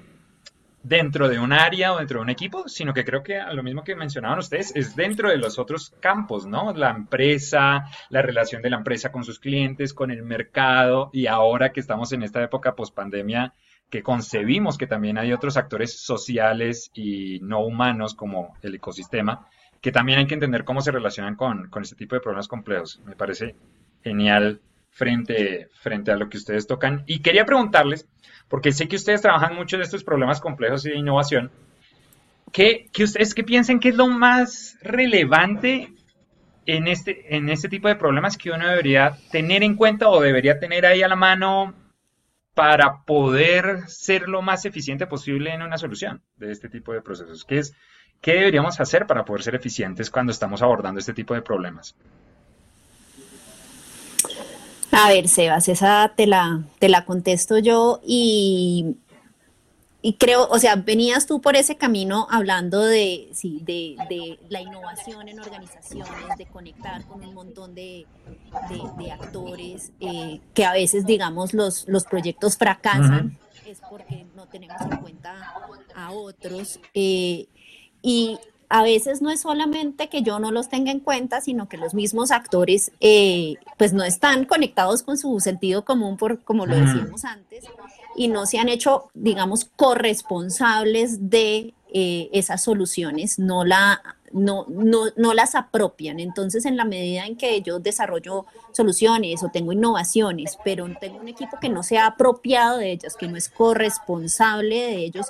dentro 0.88 1.28
de 1.28 1.40
un 1.40 1.52
área 1.52 1.92
o 1.92 1.98
dentro 1.98 2.20
de 2.20 2.22
un 2.22 2.30
equipo, 2.30 2.68
sino 2.68 2.94
que 2.94 3.04
creo 3.04 3.22
que 3.22 3.40
lo 3.52 3.62
mismo 3.64 3.82
que 3.82 3.96
mencionaban 3.96 4.38
ustedes 4.38 4.74
es 4.76 4.94
dentro 4.94 5.28
de 5.28 5.36
los 5.36 5.58
otros 5.58 5.92
campos, 5.98 6.46
¿no? 6.46 6.72
La 6.74 6.90
empresa, 6.90 7.86
la 8.08 8.22
relación 8.22 8.62
de 8.62 8.70
la 8.70 8.76
empresa 8.76 9.10
con 9.10 9.24
sus 9.24 9.40
clientes, 9.40 9.92
con 9.92 10.12
el 10.12 10.22
mercado 10.22 11.10
y 11.12 11.26
ahora 11.26 11.72
que 11.72 11.80
estamos 11.80 12.12
en 12.12 12.22
esta 12.22 12.40
época 12.40 12.76
post 12.76 12.94
pandemia 12.94 13.52
que 13.90 14.02
concebimos 14.02 14.78
que 14.78 14.86
también 14.86 15.18
hay 15.18 15.32
otros 15.32 15.56
actores 15.56 16.00
sociales 16.00 16.90
y 16.94 17.40
no 17.40 17.60
humanos 17.60 18.14
como 18.14 18.56
el 18.62 18.74
ecosistema, 18.76 19.48
que 19.80 19.92
también 19.92 20.18
hay 20.18 20.26
que 20.26 20.34
entender 20.34 20.64
cómo 20.64 20.80
se 20.80 20.92
relacionan 20.92 21.36
con, 21.36 21.68
con 21.68 21.82
este 21.82 21.96
tipo 21.96 22.14
de 22.14 22.20
problemas 22.20 22.48
complejos. 22.48 23.00
Me 23.04 23.16
parece 23.16 23.54
genial 24.02 24.60
frente, 24.90 25.68
frente 25.74 26.10
a 26.10 26.16
lo 26.16 26.28
que 26.28 26.38
ustedes 26.38 26.66
tocan. 26.66 27.04
Y 27.06 27.20
quería 27.20 27.44
preguntarles, 27.44 28.08
porque 28.48 28.72
sé 28.72 28.88
que 28.88 28.96
ustedes 28.96 29.22
trabajan 29.22 29.54
mucho 29.54 29.76
en 29.76 29.82
estos 29.82 30.04
problemas 30.04 30.40
complejos 30.40 30.86
y 30.86 30.90
de 30.90 30.96
innovación, 30.96 31.50
¿qué, 32.52 32.88
ustedes 32.98 33.34
qué 33.34 33.44
piensan 33.44 33.78
que 33.78 33.90
es 33.90 33.96
lo 33.96 34.08
más 34.08 34.78
relevante 34.80 35.92
en 36.64 36.88
este, 36.88 37.36
en 37.36 37.48
este 37.48 37.68
tipo 37.68 37.88
de 37.88 37.96
problemas 37.96 38.36
que 38.36 38.50
uno 38.50 38.66
debería 38.68 39.16
tener 39.30 39.62
en 39.62 39.76
cuenta 39.76 40.08
o 40.08 40.20
debería 40.20 40.58
tener 40.58 40.86
ahí 40.86 41.02
a 41.02 41.08
la 41.08 41.16
mano 41.16 41.74
para 42.54 43.04
poder 43.04 43.86
ser 43.86 44.28
lo 44.28 44.40
más 44.40 44.64
eficiente 44.64 45.06
posible 45.06 45.52
en 45.52 45.60
una 45.60 45.76
solución 45.76 46.22
de 46.36 46.52
este 46.52 46.70
tipo 46.70 46.94
de 46.94 47.02
procesos? 47.02 47.44
¿Qué, 47.44 47.58
es, 47.58 47.74
qué 48.20 48.32
deberíamos 48.32 48.80
hacer 48.80 49.06
para 49.06 49.24
poder 49.24 49.42
ser 49.42 49.54
eficientes 49.54 50.10
cuando 50.10 50.32
estamos 50.32 50.62
abordando 50.62 51.00
este 51.00 51.12
tipo 51.12 51.34
de 51.34 51.42
problemas? 51.42 51.94
A 54.92 55.08
ver, 55.08 55.28
Sebas, 55.28 55.68
esa 55.68 56.12
te 56.16 56.26
la, 56.26 56.62
te 56.78 56.88
la 56.88 57.04
contesto 57.04 57.58
yo 57.58 58.00
y, 58.06 58.96
y 60.00 60.14
creo, 60.14 60.48
o 60.48 60.58
sea, 60.58 60.76
venías 60.76 61.26
tú 61.26 61.40
por 61.40 61.54
ese 61.54 61.76
camino 61.76 62.26
hablando 62.30 62.80
de, 62.80 63.28
sí, 63.32 63.60
de, 63.62 63.96
de 64.08 64.38
la 64.48 64.60
innovación 64.60 65.28
en 65.28 65.38
organizaciones, 65.38 66.38
de 66.38 66.46
conectar 66.46 67.04
con 67.06 67.22
un 67.24 67.34
montón 67.34 67.74
de, 67.74 68.06
de, 68.98 69.12
actores, 69.12 69.92
eh, 70.00 70.40
que 70.54 70.64
a 70.64 70.72
veces, 70.72 71.04
digamos, 71.04 71.52
los, 71.52 71.86
los 71.88 72.04
proyectos 72.04 72.56
fracasan, 72.56 73.36
es 73.66 73.80
porque 73.90 74.26
no 74.34 74.46
tenemos 74.46 74.80
en 74.80 74.96
cuenta 74.98 75.54
a 75.94 76.12
otros. 76.12 76.80
Eh, 76.94 77.48
y 78.02 78.38
a 78.68 78.82
veces 78.82 79.22
no 79.22 79.30
es 79.30 79.40
solamente 79.42 80.08
que 80.08 80.22
yo 80.22 80.38
no 80.38 80.50
los 80.50 80.68
tenga 80.68 80.90
en 80.90 81.00
cuenta, 81.00 81.40
sino 81.40 81.68
que 81.68 81.76
los 81.76 81.94
mismos 81.94 82.30
actores 82.30 82.90
eh, 83.00 83.54
pues 83.76 83.92
no 83.92 84.02
están 84.02 84.44
conectados 84.44 85.02
con 85.02 85.18
su 85.18 85.38
sentido 85.40 85.84
común, 85.84 86.16
por, 86.16 86.42
como 86.42 86.66
lo 86.66 86.74
decíamos 86.74 87.24
antes, 87.24 87.64
y 88.16 88.28
no 88.28 88.46
se 88.46 88.58
han 88.58 88.68
hecho, 88.68 89.10
digamos, 89.14 89.66
corresponsables 89.76 91.30
de 91.30 91.74
eh, 91.92 92.28
esas 92.32 92.62
soluciones, 92.62 93.38
no, 93.38 93.64
la, 93.64 94.02
no, 94.32 94.66
no, 94.68 95.04
no 95.16 95.34
las 95.34 95.54
apropian. 95.54 96.18
Entonces, 96.18 96.64
en 96.64 96.76
la 96.76 96.84
medida 96.84 97.26
en 97.26 97.36
que 97.36 97.62
yo 97.62 97.78
desarrollo 97.78 98.46
soluciones 98.72 99.42
o 99.44 99.50
tengo 99.50 99.72
innovaciones, 99.72 100.58
pero 100.64 100.88
tengo 101.00 101.20
un 101.20 101.28
equipo 101.28 101.58
que 101.60 101.68
no 101.68 101.82
se 101.82 101.98
ha 101.98 102.06
apropiado 102.06 102.78
de 102.78 102.92
ellas, 102.92 103.16
que 103.16 103.28
no 103.28 103.36
es 103.36 103.48
corresponsable 103.48 104.76
de 104.76 104.96
ellos, 104.96 105.26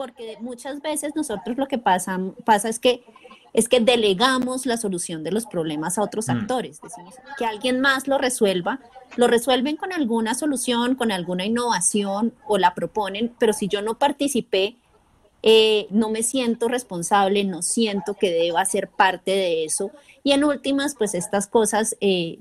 porque 0.00 0.38
muchas 0.40 0.80
veces 0.80 1.14
nosotros 1.14 1.58
lo 1.58 1.68
que 1.68 1.76
pasa, 1.76 2.18
pasa 2.46 2.70
es 2.70 2.78
que 2.78 3.04
es 3.52 3.68
que 3.68 3.80
delegamos 3.80 4.64
la 4.64 4.78
solución 4.78 5.22
de 5.24 5.30
los 5.30 5.44
problemas 5.44 5.98
a 5.98 6.02
otros 6.02 6.28
mm. 6.28 6.30
actores, 6.30 6.80
decimos 6.80 7.16
que 7.36 7.44
alguien 7.44 7.82
más 7.82 8.08
lo 8.08 8.16
resuelva, 8.16 8.80
lo 9.16 9.26
resuelven 9.26 9.76
con 9.76 9.92
alguna 9.92 10.34
solución, 10.34 10.94
con 10.94 11.12
alguna 11.12 11.44
innovación 11.44 12.32
o 12.46 12.56
la 12.56 12.72
proponen, 12.72 13.30
pero 13.38 13.52
si 13.52 13.68
yo 13.68 13.82
no 13.82 13.98
participé, 13.98 14.76
eh, 15.42 15.86
no 15.90 16.08
me 16.08 16.22
siento 16.22 16.68
responsable, 16.68 17.44
no 17.44 17.60
siento 17.60 18.14
que 18.14 18.30
deba 18.30 18.64
ser 18.64 18.88
parte 18.88 19.32
de 19.32 19.66
eso. 19.66 19.90
Y 20.22 20.32
en 20.32 20.44
últimas, 20.44 20.94
pues 20.94 21.12
estas 21.14 21.46
cosas 21.46 21.94
eh, 22.00 22.38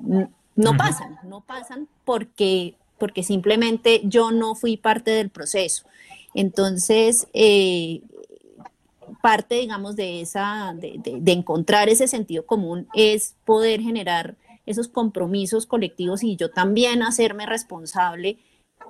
no 0.55 0.77
pasan, 0.77 1.19
no 1.23 1.41
pasan 1.41 1.89
porque, 2.05 2.75
porque 2.97 3.21
simplemente 3.21 3.99
yo 4.05 4.31
no 4.31 4.55
fui 4.55 4.77
parte 4.77 5.11
del 5.11 5.29
proceso. 5.29 5.89
Entonces, 6.33 7.27
eh, 7.33 8.01
parte, 9.21 9.55
digamos, 9.55 9.95
de, 9.95 10.21
esa, 10.21 10.73
de, 10.75 11.31
encontrar 11.31 11.89
ese 11.89 12.07
sentido 12.07 12.45
común 12.45 12.87
es 12.93 13.35
poder 13.45 13.81
generar 13.81 14.35
esos 14.65 14.87
compromisos 14.87 15.65
colectivos 15.65 16.23
y 16.23 16.35
yo 16.35 16.51
también 16.51 17.01
hacerme 17.01 17.45
responsable 17.45 18.37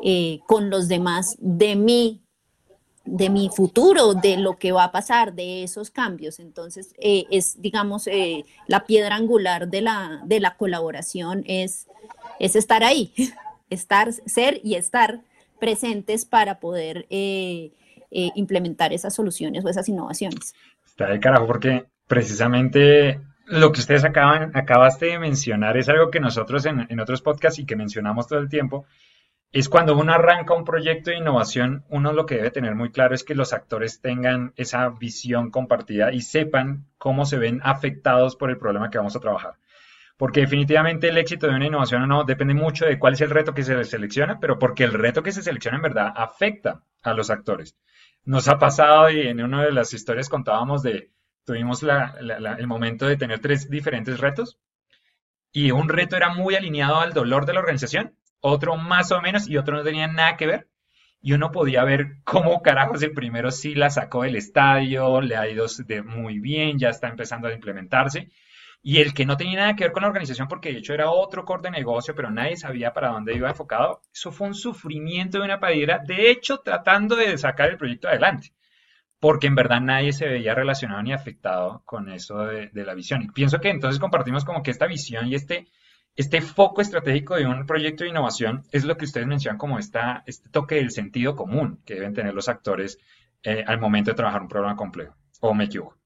eh, 0.04 0.40
con 0.46 0.70
los 0.70 0.88
demás 0.88 1.38
de 1.40 1.76
mí, 1.76 2.22
de 3.06 3.30
mi 3.30 3.50
futuro, 3.50 4.14
de 4.14 4.38
lo 4.38 4.58
que 4.58 4.72
va 4.72 4.84
a 4.84 4.92
pasar, 4.92 5.34
de 5.34 5.64
esos 5.64 5.90
cambios. 5.90 6.40
Entonces, 6.40 6.94
eh, 7.00 7.26
es, 7.32 7.62
digamos, 7.62 8.08
la 8.68 8.86
piedra 8.86 9.16
angular 9.16 9.70
de 9.70 9.82
la, 9.82 10.22
de 10.26 10.40
la 10.42 10.58
colaboración 10.58 11.44
es, 11.48 11.88
es 12.40 12.56
estar 12.56 12.84
ahí, 12.84 13.14
estar, 13.70 14.12
ser 14.12 14.60
y 14.64 14.76
estar 14.76 15.22
presentes 15.60 16.26
para 16.26 16.60
poder 16.60 17.06
eh, 17.10 17.72
eh, 18.12 18.30
implementar 18.36 18.94
esas 18.94 19.14
soluciones 19.14 19.64
o 19.64 19.70
esas 19.70 19.88
innovaciones. 19.90 20.56
Está 20.86 21.08
de 21.08 21.20
carajo 21.20 21.46
porque 21.48 21.86
precisamente 22.08 23.20
lo 23.46 23.72
que 23.72 23.80
ustedes 23.82 24.04
acaban, 24.04 24.52
acabaste 24.56 25.08
de 25.08 25.20
mencionar 25.20 25.78
es 25.78 25.90
algo 25.90 26.10
que 26.10 26.20
nosotros 26.20 26.66
en, 26.66 26.88
en 26.90 27.00
otros 27.00 27.22
podcasts 27.22 27.60
y 27.60 27.66
que 27.66 27.76
mencionamos 27.76 28.28
todo 28.28 28.40
el 28.40 28.50
tiempo, 28.50 28.86
es 29.52 29.68
cuando 29.68 29.98
uno 29.98 30.14
arranca 30.14 30.54
un 30.54 30.64
proyecto 30.64 31.10
de 31.10 31.18
innovación, 31.18 31.84
uno 31.90 32.14
lo 32.14 32.26
que 32.26 32.36
debe 32.36 32.52
tener 32.52 32.76
muy 32.76 32.92
claro 32.92 33.16
es 33.16 33.24
que 33.24 33.34
los 33.34 33.52
actores 33.52 34.00
tengan 34.00 34.54
esa 34.58 34.88
visión 34.90 35.50
compartida 35.50 36.12
y 36.14 36.22
sepan 36.22 36.86
cómo 37.00 37.26
se 37.26 37.38
ven 37.38 37.60
afectados 37.64 38.36
por 38.36 38.52
el 38.52 38.58
problema 38.58 38.92
que 38.92 39.00
vamos 39.00 39.16
a 39.16 39.20
trabajar 39.20 39.56
porque 40.20 40.42
definitivamente 40.42 41.08
el 41.08 41.18
éxito 41.18 41.48
de 41.48 41.56
una 41.56 41.68
innovación 41.68 42.02
o 42.02 42.06
no 42.06 42.26
depende 42.26 42.54
mucho 42.54 42.86
de 42.86 43.00
cuál 43.00 43.14
es 43.14 43.22
el 43.22 43.30
reto 43.30 43.54
que 43.54 43.64
se 43.64 43.82
selecciona, 43.86 44.38
pero 44.42 44.60
porque 44.60 44.84
el 44.84 44.92
reto 44.92 45.24
que 45.24 45.32
se 45.32 45.42
selecciona 45.42 45.78
en 45.78 45.84
verdad 45.84 46.12
afecta 46.14 46.84
a 47.04 47.14
los 47.14 47.30
actores. 47.30 47.78
Nos 48.26 48.50
ha 48.50 48.60
pasado 48.60 49.10
y 49.10 49.22
en 49.22 49.42
una 49.42 49.64
de 49.64 49.72
las 49.72 49.94
historias 49.94 50.28
contábamos 50.28 50.84
de, 50.84 51.10
tuvimos 51.46 51.84
el 51.84 52.68
momento 52.68 53.08
de 53.08 53.16
tener 53.16 53.40
tres 53.40 53.70
diferentes 53.70 54.20
retos 54.20 54.60
y 55.54 55.72
un 55.72 55.88
reto 55.88 56.18
era 56.18 56.34
muy 56.34 56.54
alineado 56.56 57.00
al 57.00 57.14
dolor 57.14 57.46
de 57.46 57.54
la 57.54 57.62
organización, 57.62 58.14
otro 58.42 58.76
más 58.76 59.14
o 59.14 59.22
menos 59.22 59.48
y 59.48 59.56
otro 59.56 59.78
no 59.78 59.84
tenía 59.84 60.08
nada 60.08 60.36
que 60.36 60.48
ver. 60.48 60.68
Y 61.22 61.32
uno 61.32 61.50
podía 61.52 61.86
ver 61.86 62.18
cómo 62.26 62.62
carajos 62.62 63.02
el 63.04 63.14
primero 63.14 63.52
sí 63.52 63.74
la 63.74 63.90
sacó 63.90 64.24
del 64.24 64.36
estadio, 64.36 65.22
le 65.22 65.38
ha 65.38 65.48
ido 65.48 65.66
muy 66.04 66.40
bien, 66.40 66.78
ya 66.78 66.90
está 66.90 67.08
empezando 67.08 67.48
a 67.48 67.54
implementarse 67.54 68.30
y 68.82 69.00
el 69.00 69.14
que 69.14 69.26
no 69.26 69.36
tenía 69.38 69.60
nada 69.60 69.76
que 69.76 69.84
ver 69.84 69.92
con 69.92 70.04
la 70.04 70.08
organización, 70.08 70.48
porque 70.48 70.72
de 70.72 70.80
hecho 70.80 70.94
era 70.94 71.12
otro 71.12 71.44
core 71.44 71.64
de 71.64 71.72
negocio, 71.72 72.16
pero 72.16 72.32
nadie 72.32 72.56
sabía 72.56 72.94
para 72.94 73.10
dónde 73.10 73.36
iba 73.36 73.50
enfocado, 73.50 74.02
eso 74.14 74.32
fue 74.32 74.48
un 74.48 74.56
sufrimiento 74.56 75.40
de 75.40 75.46
una 75.46 75.60
padera, 75.60 76.00
de 76.06 76.32
hecho, 76.32 76.60
tratando 76.60 77.16
de 77.16 77.38
sacar 77.38 77.70
el 77.70 77.78
proyecto 77.78 78.08
adelante, 78.08 78.54
porque 79.20 79.48
en 79.48 79.56
verdad 79.56 79.82
nadie 79.82 80.14
se 80.14 80.28
veía 80.28 80.56
relacionado 80.56 81.04
ni 81.04 81.12
afectado 81.12 81.82
con 81.86 82.10
eso 82.10 82.38
de, 82.46 82.70
la 82.74 82.94
visión. 82.94 83.22
Y 83.24 83.30
pienso 83.30 83.60
que 83.60 83.70
entonces 83.70 84.00
compartimos 84.00 84.46
como 84.46 84.64
que 84.64 84.72
esta 84.72 84.88
visión 84.88 85.28
y 85.28 85.36
este, 85.36 85.68
este 86.16 86.42
foco 86.42 86.82
estratégico 86.82 87.36
de 87.36 87.46
un 87.46 87.66
proyecto 87.66 88.06
de 88.06 88.12
innovación 88.12 88.64
es 88.72 88.86
lo 88.86 88.96
que 88.96 89.06
ustedes 89.06 89.28
mencionan 89.28 89.58
como 89.58 89.78
esta, 89.78 90.24
este 90.26 90.50
toque 90.50 90.76
del 90.76 90.92
sentido 90.92 91.36
común 91.36 91.82
que 91.86 91.96
deben 91.96 92.14
tener 92.14 92.34
los 92.34 92.48
actores 92.48 92.98
eh, 93.44 93.64
al 93.68 93.80
momento 93.80 94.12
de 94.12 94.16
trabajar 94.16 94.42
un 94.42 94.48
problema 94.48 94.78
complejo. 94.78 95.16
¿O 95.42 95.54
me 95.54 95.66
equivoco? 95.66 95.99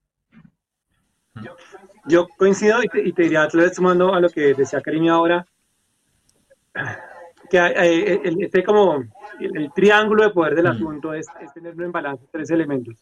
Yo 2.06 2.28
coincido 2.36 2.78
y 2.82 3.12
te, 3.12 3.22
diría, 3.22 3.48
sumando 3.72 4.12
a 4.12 4.20
lo 4.20 4.28
que 4.28 4.54
decía 4.54 4.80
Karim 4.80 5.08
ahora, 5.08 5.46
que 7.48 7.58
eh, 7.58 8.20
el, 8.24 8.42
este 8.42 8.62
como 8.62 9.02
el, 9.40 9.72
triángulo 9.72 10.24
de 10.24 10.30
poder 10.30 10.54
del 10.54 10.66
mm. 10.66 10.70
asunto 10.70 11.14
es, 11.14 11.26
tenerlo 11.54 11.84
en 11.84 11.92
balance 11.92 12.26
tres 12.30 12.50
elementos. 12.50 12.96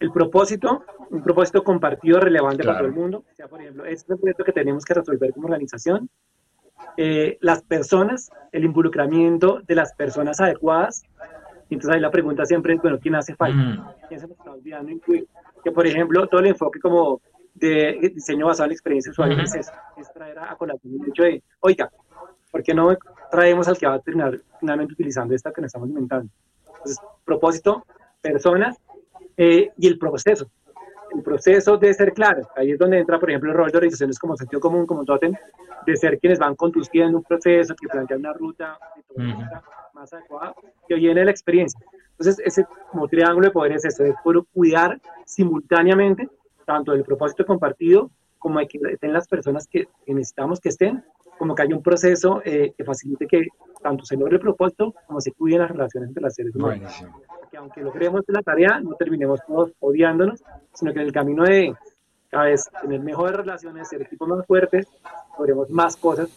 el 0.00 0.10
propósito, 0.10 0.84
un 1.10 1.22
propósito 1.22 1.62
compartido 1.62 2.20
relevante 2.20 2.64
para 2.64 2.78
todo 2.78 2.88
el 2.88 2.94
mundo. 2.94 3.24
O 3.30 3.34
sea, 3.34 3.48
por 3.48 3.60
ejemplo, 3.60 3.84
este 3.84 4.04
es 4.04 4.10
el 4.10 4.18
proyecto 4.18 4.44
que 4.44 4.52
tenemos 4.52 4.84
que 4.84 4.94
resolver 4.94 5.32
como 5.32 5.46
organización. 5.46 6.10
Eh, 6.96 7.38
las 7.40 7.62
personas, 7.62 8.30
el 8.52 8.64
involucramiento 8.64 9.60
de 9.66 9.74
las 9.74 9.94
personas 9.94 10.40
adecuadas. 10.40 11.02
Entonces 11.70 11.94
ahí 11.94 12.00
la 12.00 12.10
pregunta 12.10 12.44
siempre 12.44 12.74
es, 12.74 12.82
bueno, 12.82 12.98
¿quién 13.00 13.14
hace 13.14 13.34
falta? 13.34 13.56
Mm. 13.56 13.86
¿Quién 14.08 14.20
se 14.20 14.28
nos 14.28 14.36
está 14.36 14.50
olvidando 14.50 14.90
incluir? 14.90 15.26
Que 15.62 15.72
por 15.72 15.86
ejemplo, 15.86 16.26
todo 16.26 16.40
el 16.40 16.48
enfoque 16.48 16.78
como 16.78 17.20
de 17.54 18.10
diseño 18.14 18.46
basado 18.46 18.64
en 18.64 18.70
la 18.70 18.74
experiencia 18.74 19.10
usuaria 19.12 19.42
es, 19.42 19.54
es 19.54 20.12
traer 20.12 20.38
a, 20.38 20.56
colación 20.56 20.94
el 21.00 21.08
hecho 21.08 21.22
de, 21.22 21.42
oiga, 21.60 21.90
¿por 22.50 22.62
qué 22.62 22.74
no 22.74 22.96
traemos 23.30 23.68
al 23.68 23.78
que 23.78 23.86
va 23.86 23.94
a 23.94 24.00
terminar 24.00 24.40
finalmente 24.58 24.94
utilizando 24.94 25.34
esta 25.34 25.52
que 25.52 25.60
nos 25.60 25.68
estamos 25.68 25.88
inventando? 25.88 26.30
Entonces, 26.66 26.98
propósito, 27.24 27.84
personas 28.20 28.76
eh, 29.36 29.70
y 29.76 29.86
el 29.86 29.98
proceso. 29.98 30.50
El 31.14 31.22
proceso 31.22 31.76
debe 31.76 31.94
ser 31.94 32.12
claro. 32.12 32.42
Ahí 32.56 32.72
es 32.72 32.78
donde 32.78 32.98
entra, 32.98 33.20
por 33.20 33.30
ejemplo, 33.30 33.50
el 33.50 33.56
rol 33.56 33.70
de 33.70 33.78
organizaciones 33.78 34.18
como 34.18 34.36
sentido 34.36 34.60
común, 34.60 34.84
como 34.84 35.04
Totem, 35.04 35.32
de 35.86 35.96
ser 35.96 36.18
quienes 36.18 36.38
van 36.38 36.56
conduciendo 36.56 37.18
un 37.18 37.24
proceso, 37.24 37.74
que 37.76 37.86
plantean 37.86 38.20
una 38.20 38.32
ruta 38.32 38.78
más 39.92 40.12
adecuada, 40.12 40.54
que 40.88 40.96
viene 40.96 41.24
la 41.24 41.30
experiencia. 41.30 41.78
Entonces, 42.10 42.40
ese 42.44 42.66
como 42.90 43.06
triángulo 43.06 43.46
de 43.46 43.52
poder 43.52 43.72
es 43.72 43.84
eso, 43.84 44.04
es 44.04 44.14
por 44.24 44.44
cuidar 44.48 45.00
simultáneamente 45.24 46.28
tanto 46.64 46.92
del 46.92 47.04
propósito 47.04 47.44
compartido 47.44 48.10
como 48.38 48.58
de 48.58 48.66
que 48.66 48.78
estén 48.92 49.12
las 49.12 49.26
personas 49.26 49.66
que, 49.66 49.88
necesitamos 50.06 50.60
que 50.60 50.68
estén, 50.68 51.02
como 51.38 51.54
que 51.54 51.62
haya 51.62 51.74
un 51.74 51.82
proceso 51.82 52.42
eh, 52.44 52.72
que 52.76 52.84
facilite 52.84 53.26
que 53.26 53.48
tanto 53.82 54.04
se 54.04 54.16
logre 54.16 54.36
el 54.36 54.40
propósito 54.40 54.94
como 55.06 55.20
se 55.20 55.32
cuiden 55.32 55.60
las 55.60 55.70
relaciones 55.70 56.08
entre 56.08 56.22
las 56.22 56.34
seres 56.34 56.54
humanos. 56.54 57.04
Que 57.50 57.56
aunque 57.56 57.82
logremos 57.82 58.22
la 58.28 58.42
tarea, 58.42 58.80
no 58.80 58.94
terminemos 58.96 59.40
todos 59.46 59.72
odiándonos, 59.80 60.42
sino 60.72 60.92
que 60.92 61.00
en 61.00 61.06
el 61.06 61.12
camino 61.12 61.44
de 61.44 61.74
cada 62.28 62.46
vez 62.46 62.68
tener 62.82 63.00
mejores 63.00 63.36
relaciones, 63.36 63.88
ser 63.88 64.02
equipos 64.02 64.28
más 64.28 64.44
fuertes, 64.46 64.88
logremos 65.38 65.70
más 65.70 65.96
cosas. 65.96 66.28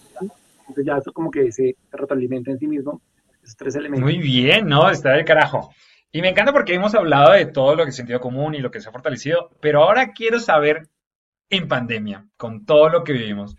Entonces 0.62 0.86
ya 0.86 0.98
eso 0.98 1.12
como 1.12 1.32
que 1.32 1.52
se 1.52 1.76
retroalimenta 1.92 2.52
en 2.52 2.60
sí 2.60 2.68
mismo, 2.68 3.02
esos 3.42 3.58
tres 3.58 3.76
elementos. 3.76 4.04
Muy 4.04 4.18
bien, 4.20 4.68
¿no? 4.68 4.90
Está 4.90 5.12
de 5.12 5.26
carajo. 5.26 5.72
Y 6.12 6.22
me 6.22 6.30
encanta 6.30 6.54
porque 6.54 6.74
hemos 6.74 6.96
hablado 6.96 7.34
de 7.34 7.46
todo 7.46 7.76
lo 7.76 7.84
que 7.84 7.90
es 7.90 7.96
sentido 7.96 8.20
común 8.20 8.56
y 8.56 8.60
lo 8.60 8.72
que 8.72 8.80
se 8.80 8.90
ha 8.90 8.94
fortalecido, 8.94 9.52
pero 9.62 9.84
ahora 9.84 10.14
quiero 10.14 10.40
saber 10.40 10.90
en 11.50 11.68
pandemia, 11.68 12.28
con 12.38 12.66
todo 12.66 12.90
lo 12.90 13.04
que 13.04 13.14
vivimos, 13.14 13.56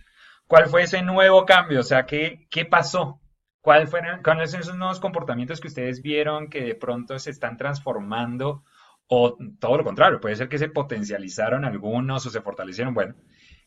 ¿cuál 0.47 0.67
fue 0.67 0.83
ese 0.83 1.03
nuevo 1.03 1.45
cambio? 1.45 1.81
O 1.81 1.85
sea, 1.85 2.07
¿qué, 2.07 2.47
qué 2.51 2.65
pasó? 2.65 3.21
¿Cuál 3.61 3.89
fueron, 3.89 4.23
¿Cuáles 4.23 4.51
son 4.51 4.61
esos 4.61 4.77
nuevos 4.77 5.01
comportamientos 5.01 5.61
que 5.61 5.69
ustedes 5.69 6.01
vieron 6.01 6.49
que 6.49 6.63
de 6.63 6.75
pronto 6.75 7.19
se 7.19 7.31
están 7.31 7.57
transformando? 7.57 8.65
O 9.09 9.37
todo 9.59 9.79
lo 9.79 9.85
contrario, 9.85 10.21
puede 10.21 10.37
ser 10.37 10.49
que 10.49 10.59
se 10.59 10.69
potencializaron 10.69 11.65
algunos 11.65 12.25
o 12.27 12.31
se 12.31 12.41
fortalecieron. 12.41 12.95
Bueno, 12.95 13.15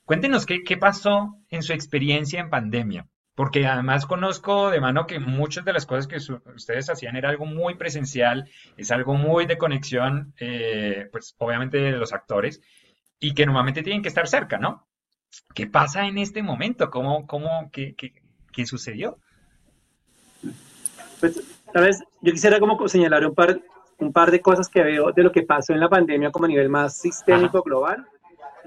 cuéntenos 0.06 0.46
qué, 0.46 0.64
qué 0.64 0.78
pasó 0.78 1.36
en 1.50 1.64
su 1.64 1.74
experiencia 1.74 2.40
en 2.40 2.50
pandemia. 2.50 3.08
Porque 3.42 3.66
además 3.66 4.06
conozco 4.06 4.70
de 4.70 4.80
mano 4.80 5.08
que 5.08 5.20
muchas 5.20 5.66
de 5.66 5.74
las 5.74 5.88
cosas 5.88 6.06
que 6.06 6.18
ustedes 6.54 6.92
hacían 6.92 7.16
era 7.16 7.30
algo 7.30 7.48
muy 7.48 7.74
presencial, 7.74 8.48
es 8.78 8.92
algo 8.92 9.16
muy 9.16 9.48
de 9.48 9.58
conexión, 9.58 10.36
eh, 10.40 11.10
pues 11.12 11.34
obviamente 11.40 11.80
de 11.80 11.94
los 11.94 12.14
actores, 12.14 12.62
y 13.20 13.34
que 13.34 13.48
normalmente 13.48 13.82
tienen 13.82 14.04
que 14.04 14.10
estar 14.10 14.28
cerca, 14.28 14.60
¿no? 14.60 14.86
¿Qué 15.56 15.66
pasa 15.66 16.06
en 16.06 16.20
este 16.20 16.44
momento? 16.44 16.92
¿Cómo, 16.92 17.26
cómo, 17.26 17.72
qué, 17.74 17.96
qué, 17.96 18.14
qué 18.54 18.68
sucedió? 18.68 19.18
Pues, 21.20 21.42
vez 21.74 22.04
yo 22.22 22.32
quisiera 22.32 22.60
como 22.60 22.88
señalar 22.88 23.26
un 23.26 23.34
par, 23.34 23.60
un 23.98 24.14
par 24.14 24.30
de 24.30 24.40
cosas 24.40 24.70
que 24.70 24.84
veo 24.84 25.14
de 25.14 25.24
lo 25.24 25.32
que 25.32 25.42
pasó 25.42 25.74
en 25.74 25.80
la 25.80 25.90
pandemia 25.90 26.30
como 26.30 26.46
a 26.46 26.50
nivel 26.50 26.70
más 26.70 26.96
sistémico, 26.96 27.64
global. 27.64 28.06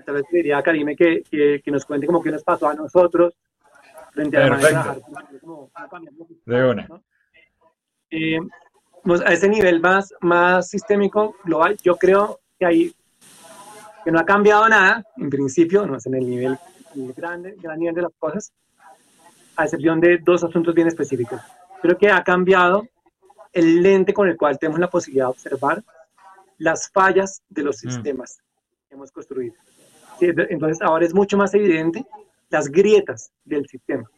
tal 0.05 0.17
vez 0.17 0.25
diría 0.33 0.59
a 0.59 0.65
Karime 0.65 0.97
que, 0.97 1.23
que, 1.31 1.63
que, 1.65 1.71
nos 1.71 1.85
cuente 1.85 2.09
como 2.09 2.21
qué 2.21 2.33
nos 2.33 2.43
pasó 2.43 2.69
a 2.69 2.75
nosotros 2.75 3.35
frente 4.15 4.37
a 4.37 4.49
la 4.49 4.97
de 6.47 6.65
una. 6.65 6.89
Eh, 8.11 8.39
pues, 9.03 9.21
a 9.21 9.33
ese 9.33 9.49
nivel 9.49 9.81
más, 9.81 10.15
más 10.21 10.69
sistémico, 10.69 11.37
global, 11.45 11.77
yo 11.83 11.97
creo 11.97 12.41
que 12.59 12.67
hay 12.67 12.95
que 14.05 14.13
no 14.13 14.19
ha 14.21 14.25
cambiado 14.25 14.69
nada, 14.69 15.03
en 15.17 15.31
principio, 15.31 15.87
no 15.87 15.97
es 15.97 16.05
en 16.07 16.15
el 16.15 16.29
nivel 16.29 16.59
el 16.95 17.13
grande, 17.15 17.57
gran 17.61 17.79
nivel 17.79 17.95
de 17.95 18.03
las 18.03 18.13
cosas, 18.19 18.53
a 19.57 19.65
excepción 19.65 19.99
de 19.99 20.19
dos 20.19 20.45
asuntos 20.45 20.75
bien 20.75 20.89
específicos. 20.89 21.41
Creo 21.81 21.97
que 21.97 22.11
ha 22.11 22.23
cambiado 22.23 22.87
el 23.53 23.83
lente 23.83 24.13
con 24.13 24.29
el 24.29 24.37
cual 24.37 24.59
tenemos 24.59 24.79
la 24.79 24.91
posibilidad 24.91 25.27
de 25.27 25.31
observar 25.31 25.83
las 26.59 26.91
fallas 26.91 27.43
de 27.49 27.63
los 27.63 27.77
mm. 27.77 27.89
sistemas 27.89 28.39
que 28.89 28.95
hemos 28.95 29.11
construido. 29.11 29.55
Entonces 30.21 30.81
ahora 30.83 31.05
es 31.05 31.15
mucho 31.15 31.37
más 31.37 31.55
evidente 31.55 32.05
las 32.55 32.71
grietas 32.71 33.33
del 33.45 33.67
sistema, 33.67 34.09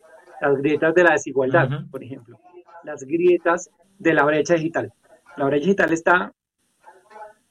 las 0.43 0.59
grietas 0.59 0.95
de 0.95 1.03
la 1.05 1.13
desigualdad, 1.13 1.71
por 1.91 2.05
ejemplo, 2.05 2.39
las 2.85 3.03
grietas 3.03 3.71
de 3.99 4.13
la 4.13 4.25
brecha 4.25 4.55
digital. 4.55 4.93
La 5.39 5.47
brecha 5.47 5.65
digital 5.65 5.93
está 5.95 6.33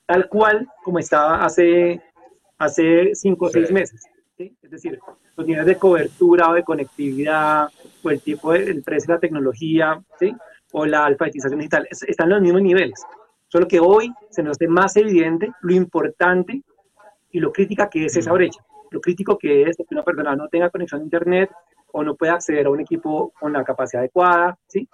tal 0.06 0.30
cual 0.30 0.67
como 0.84 1.00
estaba 1.00 1.43
hace, 1.43 2.00
hace 2.60 3.15
cinco 3.15 3.48
o 3.48 3.50
seis 3.50 3.71
meses. 3.71 4.06
Es 4.38 4.69
decir, 4.69 5.00
los 5.36 5.48
niveles 5.48 5.65
de 5.65 5.78
cobertura 5.78 6.52
o 6.52 6.54
de 6.54 6.63
conectividad 6.63 7.67
o 8.04 8.10
el 8.12 8.21
tipo 8.21 8.54
de, 8.54 8.65
el 8.65 8.84
precio 8.84 9.08
de 9.08 9.13
la 9.15 9.19
tecnología 9.19 10.00
¿sí? 10.19 10.36
o 10.71 10.86
la 10.86 11.04
alfabetización 11.06 11.62
digital 11.62 11.88
están 11.89 12.28
en 12.28 12.34
los 12.34 12.41
mismos 12.43 12.62
niveles. 12.62 13.04
Solo 13.48 13.67
que 13.67 13.80
hoy 13.80 14.13
se 14.30 14.43
nos 14.43 14.52
hace 14.52 14.67
más 14.67 14.95
evidente 14.98 15.52
lo 15.62 15.74
importante 15.74 16.62
y 17.32 17.39
lo 17.39 17.52
crítica 17.52 17.89
que 17.89 18.06
es 18.06 18.15
esa 18.15 18.34
brecha 18.34 18.63
lo 18.91 19.02
crítico 19.02 19.38
que 19.38 19.63
es 19.63 19.78
que 19.78 19.86
una 19.91 20.04
persona 20.04 20.36
no 20.36 20.48
tenga 20.48 20.69
conexión 20.69 21.02
a 21.02 21.04
Internet 21.04 21.52
o 21.91 22.04
no 22.04 22.15
pueda 22.15 22.34
acceder 22.34 22.65
a 22.65 22.69
un 22.69 22.80
equipo 22.80 23.32
con 23.39 23.54
la 23.54 23.63
capacidad 23.63 24.02
adecuada, 24.02 24.58
¿sí? 24.67 24.88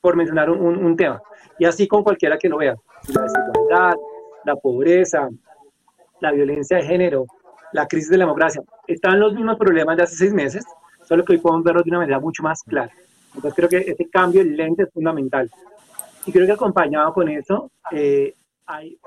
Por 0.00 0.16
mencionar 0.16 0.50
un, 0.50 0.84
un, 0.84 0.96
tema. 0.96 1.20
Y 1.58 1.64
así 1.64 1.86
con 1.86 2.02
cualquiera 2.02 2.38
que 2.38 2.48
lo 2.48 2.58
vea. 2.58 2.76
La 3.14 3.22
desigualdad, 3.22 3.94
la 4.44 4.56
pobreza, 4.56 5.28
la 6.20 6.32
violencia 6.32 6.78
de 6.78 6.84
género, 6.84 7.26
la 7.72 7.86
crisis 7.86 8.10
de 8.10 8.18
la 8.18 8.24
democracia. 8.24 8.62
Están 8.86 9.20
los 9.20 9.34
mismos 9.34 9.56
problemas 9.56 9.96
de 9.96 10.02
hace 10.04 10.16
seis 10.16 10.32
meses, 10.32 10.64
solo 11.02 11.24
que 11.24 11.34
hoy 11.34 11.38
podemos 11.38 11.64
verlos 11.64 11.84
de 11.84 11.90
una 11.90 11.98
manera 11.98 12.20
mucho 12.20 12.42
más 12.42 12.62
clara. 12.62 12.92
Entonces 13.34 13.54
creo 13.54 13.68
que 13.68 13.90
ese 13.90 14.08
cambio 14.08 14.40
el 14.40 14.56
lente 14.56 14.84
es 14.84 14.92
fundamental. 14.92 15.50
Y 16.26 16.32
creo 16.32 16.46
que 16.46 16.52
acompañado 16.52 17.12
con 17.12 17.28
eso, 17.28 17.70
eh, 17.92 18.34
hay, 18.66 18.98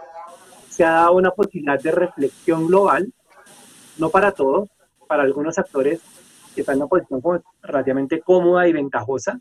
se 0.70 0.84
ha 0.84 0.92
dado 0.92 1.14
una 1.14 1.32
posibilidad 1.32 1.80
de 1.80 1.92
reflexión 1.92 2.68
global 2.68 3.12
no 3.98 4.10
para 4.10 4.32
todos, 4.32 4.70
para 5.08 5.24
algunos 5.24 5.58
actores 5.58 6.02
que 6.54 6.62
están 6.62 6.76
en 6.76 6.82
una 6.84 6.90
posición 6.90 7.22
relativamente 7.62 8.22
cómoda 8.22 8.68
y 8.68 8.74
ventajosa, 8.74 9.40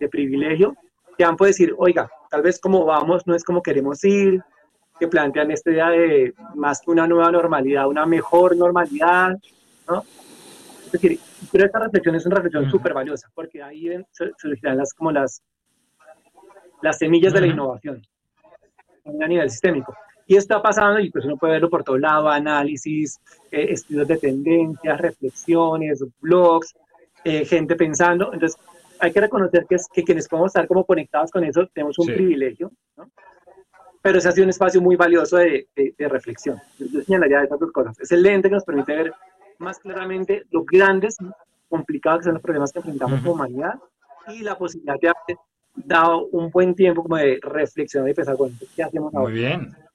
de 0.00 0.08
privilegio, 0.08 0.74
que 1.16 1.24
han 1.24 1.36
podido 1.36 1.50
decir, 1.50 1.74
oiga, 1.78 2.10
tal 2.30 2.42
vez 2.42 2.60
como 2.60 2.84
vamos 2.84 3.26
no 3.26 3.34
es 3.34 3.44
como 3.44 3.62
queremos 3.62 4.02
ir, 4.04 4.42
que 4.98 5.08
plantean 5.08 5.50
esta 5.50 5.70
idea 5.70 5.90
de 5.90 6.34
más 6.54 6.80
que 6.80 6.90
una 6.90 7.06
nueva 7.06 7.30
normalidad, 7.30 7.86
una 7.86 8.06
mejor 8.06 8.56
normalidad, 8.56 9.36
¿no? 9.88 10.02
Es 10.84 10.92
decir, 10.92 11.20
pero 11.52 11.66
esta 11.66 11.78
reflexión 11.78 12.14
es 12.14 12.26
una 12.26 12.36
reflexión 12.36 12.70
súper 12.70 12.94
valiosa, 12.94 13.28
porque 13.34 13.62
ahí 13.62 13.90
surgirán 14.38 14.78
las, 14.78 14.92
como 14.94 15.12
las, 15.12 15.42
las 16.82 16.98
semillas 16.98 17.32
de 17.32 17.42
la 17.42 17.46
innovación 17.46 18.02
a 19.04 19.26
nivel 19.26 19.50
sistémico. 19.50 19.94
Y 20.28 20.36
está 20.36 20.60
pasando, 20.60 21.00
y 21.00 21.10
pues 21.10 21.24
uno 21.24 21.38
puede 21.38 21.54
verlo 21.54 21.70
por 21.70 21.82
todo 21.82 21.96
lado, 21.96 22.28
análisis, 22.28 23.18
eh, 23.50 23.68
estudios 23.70 24.06
de 24.06 24.18
tendencias, 24.18 25.00
reflexiones, 25.00 26.04
blogs, 26.20 26.74
eh, 27.24 27.46
gente 27.46 27.74
pensando. 27.76 28.30
Entonces, 28.34 28.60
hay 29.00 29.10
que 29.10 29.22
reconocer 29.22 29.64
que, 29.66 29.76
es, 29.76 29.86
que 29.90 30.04
quienes 30.04 30.28
podemos 30.28 30.50
estar 30.50 30.68
como 30.68 30.84
conectados 30.84 31.30
con 31.30 31.44
eso, 31.44 31.66
tenemos 31.72 31.98
un 31.98 32.08
privilegio, 32.08 32.70
¿no? 32.98 33.10
Pero 34.02 34.18
ese 34.18 34.28
ha 34.28 34.32
sido 34.32 34.44
un 34.44 34.50
espacio 34.50 34.82
muy 34.82 34.96
valioso 34.96 35.38
de, 35.38 35.66
de, 35.74 36.08
reflexión. 36.08 36.60
Yo 36.78 37.00
señalaría 37.02 37.42
esas 37.42 37.58
dos 37.58 37.72
cosas. 37.72 37.98
Es 37.98 38.12
el 38.12 38.22
lente 38.22 38.50
que 38.50 38.54
nos 38.54 38.64
permite 38.64 38.94
ver 38.94 39.12
más 39.58 39.78
claramente 39.78 40.44
los 40.50 40.64
grandes, 40.66 41.16
complicados 41.70 42.20
que 42.20 42.24
son 42.24 42.34
los 42.34 42.42
problemas 42.42 42.70
que 42.70 42.80
enfrentamos 42.80 43.20
como 43.20 43.32
humanidad 43.32 43.74
y 44.28 44.42
la 44.42 44.56
posibilidad 44.58 45.00
de 45.00 45.08
haber 45.08 45.38
dado 45.74 46.26
un 46.26 46.50
buen 46.50 46.74
tiempo 46.74 47.02
como 47.02 47.16
de 47.16 47.38
reflexión 47.42 48.06
y 48.08 48.12
pensar, 48.14 48.36
bueno, 48.36 48.56
¿qué 48.76 48.82
hacemos 48.82 49.14
ahora? 49.14 49.30
Muy 49.30 49.38
bien. 49.38 49.87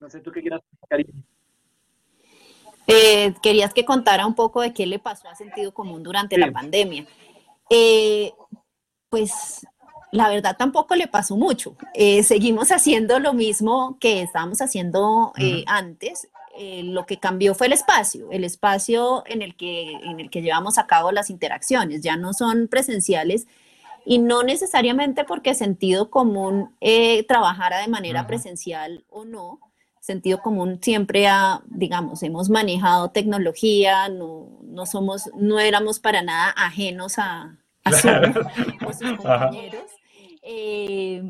No 0.00 0.08
sé 0.08 0.20
tú 0.20 0.32
qué 0.32 0.40
quieras, 0.40 0.62
Karina. 0.88 1.12
Eh, 2.86 3.34
querías 3.42 3.72
que 3.72 3.84
contara 3.84 4.26
un 4.26 4.34
poco 4.34 4.62
de 4.62 4.72
qué 4.72 4.86
le 4.86 4.98
pasó 4.98 5.28
a 5.28 5.36
Sentido 5.36 5.72
Común 5.72 6.02
durante 6.02 6.36
la 6.38 6.50
pandemia. 6.50 7.06
Eh, 7.68 8.32
pues 9.08 9.66
la 10.10 10.28
verdad 10.28 10.56
tampoco 10.56 10.96
le 10.96 11.06
pasó 11.06 11.36
mucho. 11.36 11.76
Eh, 11.94 12.24
seguimos 12.24 12.72
haciendo 12.72 13.20
lo 13.20 13.32
mismo 13.32 13.96
que 14.00 14.22
estábamos 14.22 14.60
haciendo 14.60 15.32
antes. 15.66 16.28
lo 16.58 17.06
que 17.06 17.18
cambió 17.18 17.54
fue 17.54 17.68
el 17.68 17.72
espacio, 17.74 18.28
el 18.32 18.44
espacio 18.44 19.22
en 19.26 19.40
el, 19.40 19.54
que, 19.54 19.92
en 19.92 20.18
el 20.18 20.28
que 20.28 20.42
llevamos 20.42 20.76
a 20.78 20.86
cabo 20.86 21.12
las 21.12 21.30
interacciones. 21.30 22.02
Ya 22.02 22.16
no 22.16 22.32
son 22.32 22.66
presenciales 22.66 23.46
y 24.04 24.18
no 24.18 24.42
necesariamente 24.42 25.24
porque 25.24 25.54
sentido 25.54 26.10
común 26.10 26.74
trabajara 27.28 27.78
de 27.78 27.88
manera 27.88 28.26
presencial 28.26 29.04
o 29.08 29.24
no, 29.24 29.69
sentido 30.10 30.40
común 30.40 30.80
siempre 30.82 31.28
ha, 31.28 31.62
digamos, 31.66 32.22
hemos 32.24 32.50
manejado 32.50 33.10
tecnología, 33.10 34.08
no, 34.08 34.58
no 34.64 34.86
somos, 34.86 35.30
no 35.36 35.60
éramos 35.60 36.00
para 36.00 36.20
nada 36.22 36.52
ajenos 36.56 37.18
a, 37.18 37.56
a, 37.84 37.92
sus 37.92 39.16
compañeros. 39.16 39.84
Eh, 40.42 41.22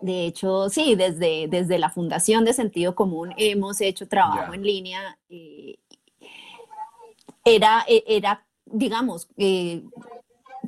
de 0.00 0.26
hecho, 0.26 0.68
sí, 0.68 0.96
desde, 0.96 1.46
desde 1.48 1.78
la 1.78 1.90
Fundación 1.90 2.44
de 2.44 2.54
Sentido 2.54 2.94
Común 2.94 3.32
hemos 3.36 3.80
hecho 3.80 4.08
trabajo 4.08 4.52
en 4.52 4.62
línea. 4.62 5.18
Eh, 5.28 5.78
era, 7.44 7.84
e, 7.86 8.02
era, 8.08 8.44
digamos, 8.64 9.28
eh, 9.36 9.84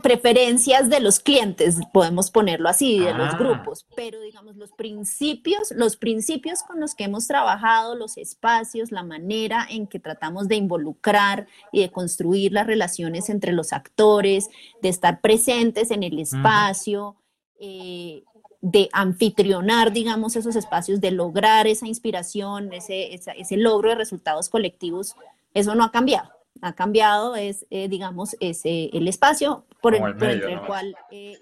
preferencias 0.01 0.89
de 0.89 1.01
los 1.01 1.21
clientes, 1.21 1.77
podemos 1.93 2.31
ponerlo 2.31 2.69
así, 2.69 2.99
de 2.99 3.13
los 3.13 3.35
ah. 3.35 3.37
grupos, 3.39 3.87
pero 3.95 4.21
digamos 4.21 4.57
los 4.57 4.73
principios, 4.73 5.71
los 5.73 5.97
principios 5.97 6.63
con 6.63 6.81
los 6.81 6.95
que 6.95 7.05
hemos 7.05 7.27
trabajado, 7.27 7.95
los 7.95 8.17
espacios, 8.17 8.91
la 8.91 9.03
manera 9.03 9.67
en 9.69 9.87
que 9.87 9.99
tratamos 9.99 10.49
de 10.49 10.57
involucrar 10.57 11.47
y 11.73 11.81
de 11.81 11.91
construir 11.91 12.53
las 12.53 12.67
relaciones 12.67 13.29
entre 13.29 13.53
los 13.53 13.73
actores, 13.73 14.49
de 14.81 14.89
estar 14.89 15.21
presentes 15.21 15.91
en 15.91 16.03
el 16.03 16.19
espacio, 16.19 17.17
eh, 17.61 18.25
de 18.63 18.89
anfitrionar, 18.93 19.93
digamos, 19.93 20.37
esos 20.37 20.57
espacios, 20.57 21.01
de 21.01 21.11
lograr 21.11 21.67
esa 21.67 21.87
inspiración, 21.87 22.73
ese, 22.73 23.15
ese 23.15 23.57
logro 23.57 23.91
de 23.91 23.97
resultados 23.97 24.49
colectivos, 24.49 25.17
eso 25.53 25.75
no 25.75 25.85
ha 25.85 25.93
cambiado 25.93 26.31
ha 26.63 26.75
cambiado 26.75 27.35
es, 27.35 27.67
eh, 27.71 27.89
digamos, 27.89 28.37
ese, 28.41 28.89
el 28.93 29.09
espacio 29.09 29.65
por, 29.83 29.95
el, 29.95 30.23
el 30.23 30.61
cual 30.61 30.95
eh, 31.11 31.39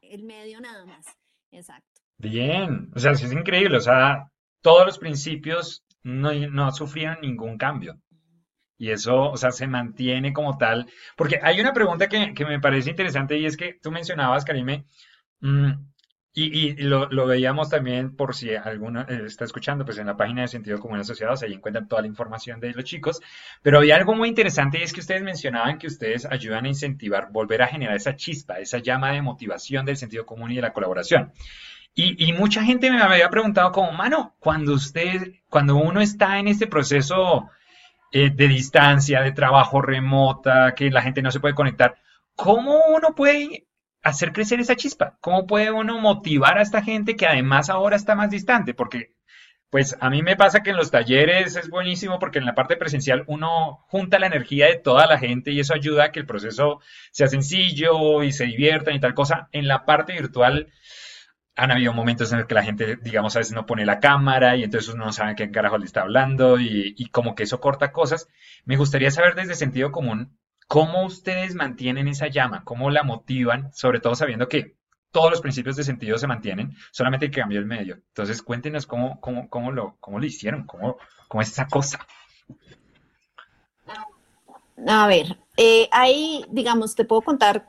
el 0.00 0.22
medio 0.22 0.60
nada 0.60 0.86
más. 0.86 1.04
Exacto. 1.50 2.00
Bien, 2.16 2.90
o 2.94 2.98
sea, 2.98 3.12
es 3.12 3.32
increíble, 3.32 3.76
o 3.76 3.80
sea, 3.80 4.30
todos 4.62 4.86
los 4.86 4.98
principios 4.98 5.84
no, 6.02 6.32
no 6.32 6.70
sufrieron 6.70 7.18
ningún 7.20 7.58
cambio. 7.58 7.98
Y 8.78 8.90
eso, 8.90 9.30
o 9.30 9.36
sea, 9.36 9.50
se 9.50 9.66
mantiene 9.66 10.32
como 10.32 10.56
tal. 10.56 10.86
Porque 11.16 11.38
hay 11.42 11.60
una 11.60 11.74
pregunta 11.74 12.08
que, 12.08 12.32
que 12.32 12.46
me 12.46 12.60
parece 12.60 12.90
interesante 12.90 13.36
y 13.36 13.44
es 13.44 13.56
que 13.56 13.74
tú 13.82 13.90
mencionabas, 13.90 14.44
Karime, 14.44 14.86
mmm, 15.40 15.72
y, 16.32 16.74
lo, 16.82 17.08
veíamos 17.26 17.70
también 17.70 18.14
por 18.14 18.36
si 18.36 18.54
alguno 18.54 19.00
eh, 19.02 19.22
está 19.26 19.44
escuchando, 19.44 19.84
pues 19.84 19.98
en 19.98 20.06
la 20.06 20.16
página 20.16 20.42
de 20.42 20.48
Sentido 20.48 20.78
Común 20.78 21.00
Asociados, 21.00 21.42
ahí 21.42 21.52
encuentran 21.52 21.88
toda 21.88 22.02
la 22.02 22.08
información 22.08 22.60
de 22.60 22.72
los 22.72 22.84
chicos. 22.84 23.20
Pero 23.62 23.78
había 23.78 23.96
algo 23.96 24.14
muy 24.14 24.28
interesante 24.28 24.78
y 24.78 24.82
es 24.82 24.92
que 24.92 25.00
ustedes 25.00 25.22
mencionaban 25.22 25.78
que 25.78 25.88
ustedes 25.88 26.26
ayudan 26.26 26.66
a 26.66 26.68
incentivar, 26.68 27.32
volver 27.32 27.62
a 27.62 27.66
generar 27.66 27.96
esa 27.96 28.14
chispa, 28.14 28.60
esa 28.60 28.78
llama 28.78 29.10
de 29.12 29.22
motivación 29.22 29.84
del 29.84 29.96
sentido 29.96 30.24
común 30.24 30.52
y 30.52 30.56
de 30.56 30.62
la 30.62 30.72
colaboración. 30.72 31.32
Y, 31.94 32.32
mucha 32.32 32.62
gente 32.62 32.90
me 32.90 33.02
había 33.02 33.28
preguntado 33.28 33.72
como, 33.72 33.92
mano, 33.92 34.36
cuando 34.38 34.72
usted, 34.72 35.34
cuando 35.48 35.76
uno 35.76 36.00
está 36.00 36.38
en 36.38 36.48
este 36.48 36.66
proceso 36.66 37.50
eh, 38.12 38.30
de 38.30 38.48
distancia, 38.48 39.20
de 39.20 39.32
trabajo 39.32 39.82
remota, 39.82 40.74
que 40.74 40.90
la 40.90 41.02
gente 41.02 41.20
no 41.20 41.30
se 41.30 41.40
puede 41.40 41.54
conectar, 41.54 41.96
¿cómo 42.36 42.80
uno 42.94 43.14
puede 43.14 43.66
hacer 44.02 44.32
crecer 44.32 44.60
esa 44.60 44.76
chispa? 44.76 45.18
¿Cómo 45.20 45.46
puede 45.46 45.70
uno 45.70 45.98
motivar 45.98 46.58
a 46.58 46.62
esta 46.62 46.82
gente 46.82 47.16
que 47.16 47.26
además 47.26 47.70
ahora 47.70 47.96
está 47.96 48.14
más 48.14 48.30
distante? 48.30 48.74
Porque, 48.74 49.14
pues 49.70 49.96
a 50.00 50.10
mí 50.10 50.22
me 50.22 50.36
pasa 50.36 50.62
que 50.62 50.70
en 50.70 50.76
los 50.76 50.90
talleres 50.90 51.56
es 51.56 51.70
buenísimo 51.70 52.18
porque 52.18 52.38
en 52.38 52.46
la 52.46 52.54
parte 52.54 52.76
presencial 52.76 53.24
uno 53.26 53.84
junta 53.88 54.18
la 54.18 54.26
energía 54.26 54.66
de 54.66 54.76
toda 54.78 55.06
la 55.06 55.18
gente 55.18 55.52
y 55.52 55.60
eso 55.60 55.74
ayuda 55.74 56.04
a 56.04 56.12
que 56.12 56.20
el 56.20 56.26
proceso 56.26 56.80
sea 57.12 57.28
sencillo 57.28 58.22
y 58.22 58.32
se 58.32 58.46
diviertan 58.46 58.94
y 58.94 59.00
tal 59.00 59.14
cosa. 59.14 59.48
En 59.52 59.68
la 59.68 59.84
parte 59.84 60.12
virtual 60.12 60.72
han 61.56 61.70
habido 61.70 61.92
momentos 61.92 62.32
en 62.32 62.38
los 62.38 62.46
que 62.48 62.54
la 62.54 62.62
gente, 62.62 62.96
digamos, 63.02 63.36
a 63.36 63.40
veces 63.40 63.54
no 63.54 63.66
pone 63.66 63.84
la 63.84 64.00
cámara 64.00 64.56
y 64.56 64.64
entonces 64.64 64.94
uno 64.94 65.06
no 65.06 65.12
sabe 65.12 65.34
qué 65.36 65.50
carajo 65.50 65.78
le 65.78 65.84
está 65.84 66.02
hablando 66.02 66.58
y, 66.58 66.94
y 66.96 67.06
como 67.10 67.34
que 67.34 67.42
eso 67.44 67.60
corta 67.60 67.92
cosas. 67.92 68.28
Me 68.64 68.76
gustaría 68.76 69.10
saber 69.10 69.34
desde 69.34 69.54
sentido 69.54 69.92
común 69.92 70.38
¿Cómo 70.70 71.04
ustedes 71.04 71.56
mantienen 71.56 72.06
esa 72.06 72.28
llama? 72.28 72.62
¿Cómo 72.62 72.90
la 72.90 73.02
motivan? 73.02 73.72
Sobre 73.74 73.98
todo 73.98 74.14
sabiendo 74.14 74.46
que 74.46 74.76
todos 75.10 75.28
los 75.28 75.40
principios 75.40 75.74
de 75.74 75.82
sentido 75.82 76.16
se 76.16 76.28
mantienen, 76.28 76.76
solamente 76.92 77.28
que 77.28 77.40
cambió 77.40 77.58
el 77.58 77.66
medio. 77.66 77.96
Entonces, 77.96 78.40
cuéntenos 78.40 78.86
cómo, 78.86 79.20
cómo, 79.20 79.50
cómo, 79.50 79.72
lo, 79.72 79.96
cómo 79.98 80.20
lo 80.20 80.26
hicieron, 80.26 80.66
cómo, 80.66 80.96
cómo 81.26 81.42
es 81.42 81.48
esa 81.48 81.66
cosa. 81.66 82.06
A 84.86 85.08
ver, 85.08 85.38
eh, 85.56 85.88
ahí, 85.90 86.44
digamos, 86.52 86.94
te 86.94 87.04
puedo 87.04 87.22
contar 87.22 87.68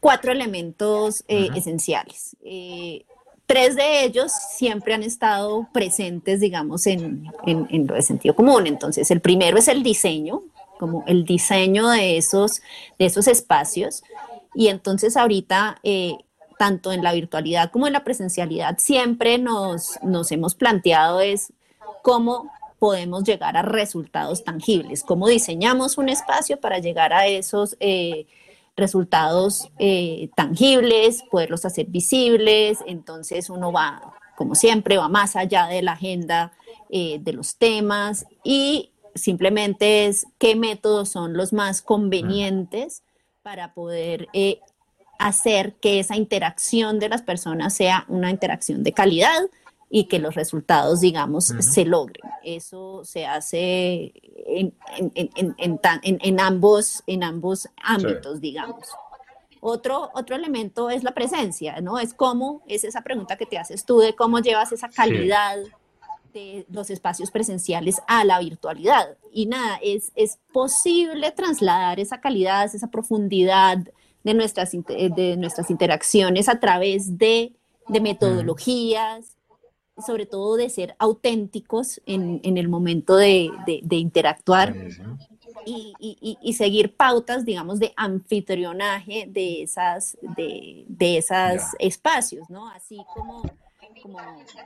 cuatro 0.00 0.32
elementos 0.32 1.22
eh, 1.28 1.50
esenciales. 1.54 2.36
Eh, 2.42 3.04
tres 3.46 3.76
de 3.76 4.02
ellos 4.02 4.32
siempre 4.32 4.94
han 4.94 5.04
estado 5.04 5.68
presentes, 5.72 6.40
digamos, 6.40 6.88
en, 6.88 7.30
en, 7.46 7.86
lo 7.86 7.94
de 7.94 8.02
sentido 8.02 8.34
común. 8.34 8.66
Entonces, 8.66 9.12
el 9.12 9.20
primero 9.20 9.58
es 9.58 9.68
el 9.68 9.84
diseño, 9.84 10.42
como 10.78 11.04
el 11.06 11.24
diseño 11.24 11.88
de 11.88 12.16
esos, 12.16 12.60
de 12.98 13.06
esos 13.06 13.26
espacios. 13.28 14.02
Y 14.54 14.68
entonces 14.68 15.16
ahorita, 15.16 15.78
eh, 15.82 16.16
tanto 16.58 16.92
en 16.92 17.02
la 17.02 17.12
virtualidad 17.12 17.70
como 17.70 17.86
en 17.86 17.92
la 17.92 18.04
presencialidad, 18.04 18.78
siempre 18.78 19.38
nos, 19.38 19.98
nos 20.02 20.32
hemos 20.32 20.54
planteado 20.54 21.20
es 21.20 21.52
cómo 22.02 22.50
podemos 22.78 23.24
llegar 23.24 23.56
a 23.56 23.62
resultados 23.62 24.44
tangibles, 24.44 25.02
cómo 25.02 25.28
diseñamos 25.28 25.98
un 25.98 26.08
espacio 26.08 26.60
para 26.60 26.78
llegar 26.78 27.12
a 27.12 27.26
esos 27.26 27.76
eh, 27.80 28.26
resultados 28.76 29.68
eh, 29.78 30.30
tangibles, 30.36 31.22
poderlos 31.30 31.64
hacer 31.64 31.86
visibles. 31.86 32.78
Entonces 32.86 33.50
uno 33.50 33.72
va, 33.72 34.14
como 34.36 34.54
siempre, 34.54 34.98
va 34.98 35.08
más 35.08 35.36
allá 35.36 35.66
de 35.66 35.82
la 35.82 35.92
agenda 35.92 36.52
de 36.88 37.32
los 37.32 37.56
temas 37.56 38.26
y 38.44 38.92
simplemente 39.16 40.06
es 40.06 40.26
qué 40.38 40.56
métodos 40.56 41.10
son 41.10 41.34
los 41.34 41.52
más 41.52 41.82
convenientes 41.82 43.02
para 43.42 43.74
poder 43.74 44.28
eh, 44.32 44.60
hacer 45.18 45.74
que 45.74 46.00
esa 46.00 46.16
interacción 46.16 46.98
de 46.98 47.08
las 47.08 47.22
personas 47.22 47.74
sea 47.74 48.04
una 48.08 48.30
interacción 48.30 48.82
de 48.82 48.92
calidad 48.92 49.48
y 49.88 50.04
que 50.04 50.18
los 50.18 50.34
resultados, 50.34 51.00
digamos, 51.00 51.54
se 51.60 51.84
logren. 51.84 52.28
Eso 52.42 53.04
se 53.04 53.24
hace 53.24 54.12
en, 54.46 54.74
ambos, 56.40 57.02
en 57.06 57.22
ambos 57.22 57.68
ámbitos, 57.82 58.40
digamos. 58.40 58.88
Otro, 59.60 60.10
otro 60.14 60.36
elemento 60.36 60.90
es 60.90 61.02
la 61.02 61.12
presencia, 61.12 61.80
¿no? 61.80 61.98
Es 61.98 62.14
cómo, 62.14 62.62
es 62.68 62.84
esa 62.84 63.02
pregunta 63.02 63.36
que 63.36 63.46
te 63.46 63.58
haces 63.58 63.84
tú 63.84 63.98
de 63.98 64.14
cómo 64.14 64.40
llevas 64.40 64.72
esa 64.72 64.88
calidad 64.88 65.58
los 66.70 66.90
espacios 66.90 67.30
presenciales 67.30 68.00
a 68.06 68.24
la 68.24 68.38
virtualidad. 68.40 69.16
Y 69.32 69.46
nada, 69.46 69.78
es, 69.82 70.12
es 70.14 70.38
posible 70.52 71.30
trasladar 71.32 72.00
esa 72.00 72.20
calidad, 72.20 72.74
esa 72.74 72.88
profundidad 72.88 73.78
de 74.24 74.34
nuestras, 74.34 74.72
de 74.72 75.36
nuestras 75.38 75.70
interacciones 75.70 76.48
a 76.48 76.58
través 76.58 77.16
de, 77.16 77.52
de 77.88 78.00
metodologías, 78.00 79.36
sobre 80.04 80.26
todo 80.26 80.56
de 80.56 80.68
ser 80.68 80.94
auténticos 80.98 82.02
en, 82.06 82.40
en 82.42 82.58
el 82.58 82.68
momento 82.68 83.16
de, 83.16 83.50
de, 83.66 83.96
interactuar. 83.96 84.74
Y, 85.64 85.94
y, 85.98 86.38
y, 86.40 86.52
seguir 86.52 86.94
pautas, 86.94 87.44
digamos, 87.44 87.80
de 87.80 87.92
anfitrionaje 87.96 89.26
de 89.28 89.62
esas, 89.62 90.16
de, 90.36 90.84
de 90.86 91.18
esos 91.18 91.62
espacios, 91.80 92.48
¿no? 92.50 92.68
Así 92.68 92.98
como 93.14 93.42
como 94.06 94.18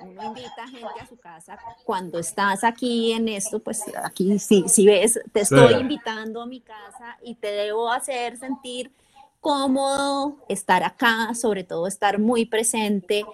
uno 0.03 0.25
invita 0.25 0.65
a 0.65 0.69
gente 0.69 1.01
a 1.01 1.07
su 1.07 1.17
casa, 1.17 1.59
cuando 1.85 2.19
estás 2.19 2.63
aquí 2.63 3.13
en 3.13 3.29
esto, 3.29 3.59
pues 3.59 3.83
aquí 4.03 4.39
si, 4.39 4.69
si 4.69 4.87
ves, 4.87 5.19
te 5.33 5.41
estoy 5.41 5.75
invitando 5.75 6.43
a 6.43 6.47
mi 6.47 6.61
casa 6.61 7.17
y 7.23 7.37
te 7.37 7.49
debo 7.49 7.91
hacer 7.91 8.37
sentir 8.37 8.93
cómodo 9.41 10.37
estar 10.49 10.85
acá, 10.85 11.35
sobre 11.35 11.65
todo 11.65 11.87
estar 11.87 12.19
muy 12.19 12.45
presente, 12.45 13.25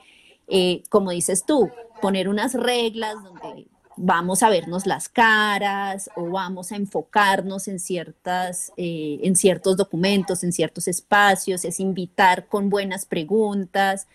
eh, 0.46 0.84
como 0.90 1.10
dices 1.10 1.44
tú, 1.44 1.70
poner 2.00 2.28
unas 2.28 2.54
reglas 2.54 3.16
donde 3.24 3.66
vamos 3.96 4.44
a 4.44 4.50
vernos 4.50 4.86
las 4.86 5.08
caras 5.08 6.08
o 6.14 6.30
vamos 6.30 6.70
a 6.70 6.76
enfocarnos 6.76 7.66
en, 7.66 7.80
ciertas, 7.80 8.72
eh, 8.76 9.18
en 9.22 9.34
ciertos 9.34 9.76
documentos, 9.76 10.44
en 10.44 10.52
ciertos 10.52 10.86
espacios, 10.86 11.64
es 11.64 11.80
invitar 11.80 12.46
con 12.46 12.70
buenas 12.70 13.06
preguntas, 13.06 14.06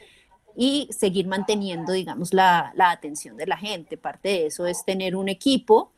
y 0.56 0.88
seguir 0.92 1.28
manteniendo, 1.28 1.94
digamos, 1.94 2.34
la, 2.34 2.74
atención 2.78 3.38
de 3.38 3.48
la 3.48 3.58
gente. 3.58 3.98
Parte 3.98 4.30
de 4.30 4.46
eso 4.48 4.66
es 4.66 4.84
tener 4.86 5.16
un 5.16 5.30
equipo 5.30 5.92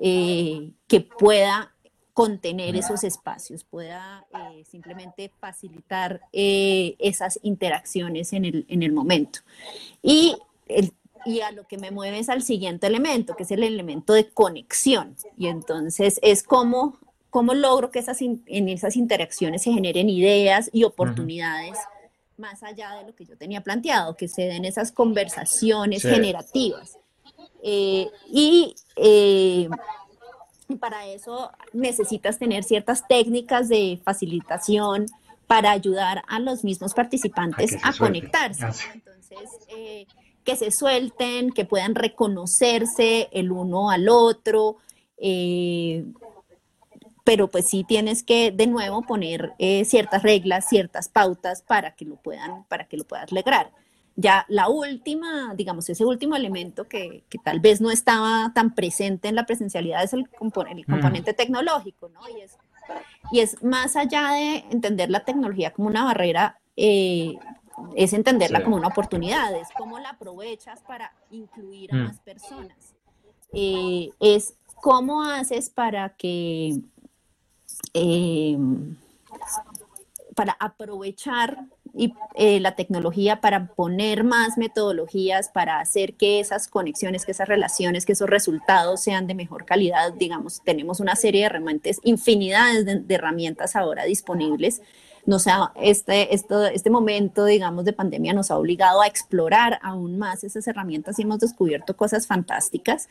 eh, 0.00 0.70
que 0.86 1.00
pueda 1.00 1.72
contener 2.12 2.76
esos 2.76 3.04
espacios, 3.04 3.64
pueda 3.64 4.26
eh, 4.34 4.64
simplemente 4.70 5.32
facilitar 5.40 6.20
eh, 6.32 6.96
esas 6.98 7.38
interacciones 7.42 8.32
en 8.32 8.44
el, 8.44 8.66
en 8.68 8.82
el 8.82 8.92
momento. 8.92 9.40
Y, 10.02 10.36
y 11.24 11.40
a 11.40 11.50
lo 11.52 11.66
que 11.66 11.78
me 11.78 11.90
mueve 11.90 12.18
es 12.18 12.28
al 12.28 12.42
siguiente 12.42 12.86
elemento, 12.86 13.36
que 13.36 13.44
es 13.44 13.50
el 13.50 13.62
elemento 13.62 14.12
de 14.12 14.28
conexión. 14.28 15.16
Y 15.38 15.46
entonces 15.46 16.18
es 16.22 16.42
como 16.42 16.98
cómo 17.30 17.54
logro 17.54 17.90
que 17.90 18.00
esas 18.00 18.20
en 18.20 18.68
esas 18.68 18.96
interacciones 18.96 19.62
se 19.62 19.72
generen 19.72 20.08
ideas 20.08 20.68
y 20.72 20.84
oportunidades 20.84 21.78
más 22.40 22.62
allá 22.62 22.96
de 22.96 23.04
lo 23.06 23.14
que 23.14 23.24
yo 23.24 23.36
tenía 23.36 23.60
planteado, 23.60 24.16
que 24.16 24.26
se 24.26 24.42
den 24.42 24.64
esas 24.64 24.90
conversaciones 24.90 26.02
generativas. 26.02 26.98
y 27.62 28.74
para 30.78 31.06
eso 31.06 31.50
necesitas 31.72 32.38
tener 32.38 32.64
ciertas 32.64 33.06
técnicas 33.08 33.68
de 33.68 34.00
facilitación 34.04 35.06
para 35.46 35.72
ayudar 35.72 36.22
a 36.28 36.38
los 36.38 36.62
mismos 36.62 36.94
participantes 36.94 37.76
a, 37.82 37.92
conectarse. 37.92 38.64
Ah, 38.64 38.92
Entonces, 38.94 39.50
eh, 39.68 40.06
que 40.44 40.54
se 40.54 40.70
suelten, 40.70 41.50
que 41.50 41.64
puedan 41.64 41.96
reconocerse 41.96 43.28
el 43.32 43.50
uno 43.50 43.90
al 43.90 44.08
otro, 44.08 44.76
eh, 45.16 46.04
pero 47.24 47.48
pues 47.48 47.68
sí 47.68 47.84
tienes 47.84 48.22
que 48.22 48.50
de 48.50 48.66
nuevo 48.66 49.02
poner 49.02 49.52
eh, 49.58 49.84
ciertas 49.84 50.22
reglas, 50.22 50.68
ciertas 50.68 51.08
pautas 51.08 51.62
para 51.62 51.94
que 51.94 52.04
lo 52.04 52.16
puedan, 52.16 52.64
para 52.64 52.86
que 52.86 52.96
lo 52.96 53.04
puedas 53.04 53.32
lograr. 53.32 53.70
Ya 54.16 54.44
la 54.48 54.68
última, 54.68 55.54
digamos, 55.54 55.88
ese 55.88 56.04
último 56.04 56.36
elemento 56.36 56.88
que, 56.88 57.24
tal 57.44 57.60
vez 57.60 57.80
no 57.80 57.90
estaba 57.90 58.52
tan 58.54 58.74
presente 58.74 59.28
en 59.28 59.34
la 59.34 59.46
presencialidad 59.46 60.02
es 60.02 60.12
el, 60.12 60.28
el 60.40 60.46
mm. 60.46 60.90
componente 60.90 61.32
tecnológico, 61.32 62.08
¿no? 62.08 62.20
Y 62.28 62.40
es, 62.42 62.58
y 63.32 63.40
es, 63.40 63.62
más 63.62 63.96
allá 63.96 64.32
de 64.32 64.64
entender 64.70 65.10
la 65.10 65.24
tecnología 65.24 65.72
como 65.72 65.88
una 65.88 66.04
barrera, 66.04 66.58
eh, 66.76 67.34
es 67.94 68.12
entenderla 68.12 68.62
como 68.62 68.76
una 68.76 68.88
oportunidad, 68.88 69.54
es 69.54 69.68
cómo 69.76 69.98
la 69.98 70.10
aprovechas 70.10 70.80
para 70.82 71.12
incluir 71.30 71.92
a 71.94 71.96
mm. 71.96 72.04
más 72.04 72.18
personas. 72.20 72.94
Eh, 73.52 74.10
es 74.20 74.54
cómo 74.80 75.22
haces 75.22 75.70
para 75.70 76.10
que, 76.10 76.80
eh, 77.94 78.56
para 80.34 80.56
aprovechar 80.58 81.66
y 81.94 82.14
eh, 82.34 82.60
la 82.60 82.76
tecnología 82.76 83.40
para 83.40 83.66
poner 83.66 84.24
más 84.24 84.56
metodologías, 84.56 85.48
para 85.48 85.80
hacer 85.80 86.14
que 86.14 86.40
esas 86.40 86.68
conexiones, 86.68 87.26
que 87.26 87.32
esas 87.32 87.48
relaciones, 87.48 88.06
que 88.06 88.12
esos 88.12 88.30
resultados 88.30 89.00
sean 89.00 89.26
de 89.26 89.34
mejor 89.34 89.64
calidad. 89.64 90.12
Digamos, 90.12 90.62
tenemos 90.64 91.00
una 91.00 91.16
serie 91.16 91.40
de 91.40 91.46
herramientas, 91.46 92.00
infinidades 92.04 92.84
de, 92.86 93.14
herramientas 93.14 93.76
ahora 93.76 94.04
disponibles. 94.04 94.82
Nos 95.26 95.46
ha, 95.46 95.72
este, 95.76 96.34
esto, 96.34 96.64
este 96.66 96.90
momento, 96.90 97.44
digamos, 97.44 97.84
de 97.84 97.92
pandemia 97.92 98.32
nos 98.32 98.50
ha 98.50 98.56
obligado 98.56 99.02
a 99.02 99.06
explorar 99.06 99.78
aún 99.82 100.18
más 100.18 100.44
esas 100.44 100.66
herramientas 100.66 101.18
y 101.18 101.22
hemos 101.22 101.40
descubierto 101.40 101.96
cosas 101.96 102.26
fantásticas 102.26 103.08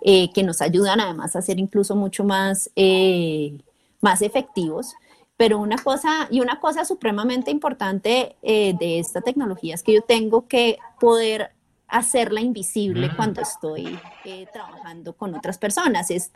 eh, 0.00 0.32
que 0.32 0.42
nos 0.42 0.60
ayudan 0.60 1.00
además 1.00 1.36
a 1.36 1.42
ser 1.42 1.58
incluso 1.58 1.94
mucho 1.94 2.24
más, 2.24 2.70
eh, 2.74 3.56
más 4.04 4.22
efectivos. 4.22 4.94
Pero 5.36 5.58
una 5.58 5.76
cosa, 5.78 6.28
y 6.30 6.40
una 6.40 6.60
cosa 6.60 6.84
supremamente 6.84 7.50
importante 7.50 8.36
eh, 8.42 8.74
de 8.78 9.00
esta 9.00 9.20
tecnología 9.20 9.74
es 9.74 9.82
que 9.82 9.94
yo 9.94 10.02
tengo 10.02 10.46
que 10.46 10.78
poder 11.00 11.50
hacerla 11.88 12.40
invisible 12.40 13.08
mm. 13.08 13.16
cuando 13.16 13.40
estoy 13.40 13.98
eh, 14.24 14.46
trabajando 14.52 15.16
con 15.16 15.34
otras 15.34 15.58
personas, 15.58 16.10
es, 16.10 16.30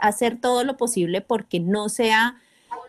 hacer 0.00 0.40
todo 0.40 0.62
lo 0.62 0.76
posible 0.76 1.22
porque 1.22 1.58
no 1.58 1.88
sea 1.88 2.40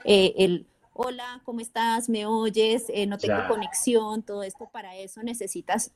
eh, 0.03 0.33
el, 0.37 0.67
hola, 0.93 1.41
¿cómo 1.43 1.59
estás? 1.59 2.07
¿Me 2.07 2.27
oyes? 2.27 2.87
no 3.07 3.17
tengo 3.17 3.47
conexión, 3.47 4.21
todo 4.21 4.43
esto, 4.43 4.69
para 4.71 4.95
eso 4.95 5.23
necesitas 5.23 5.91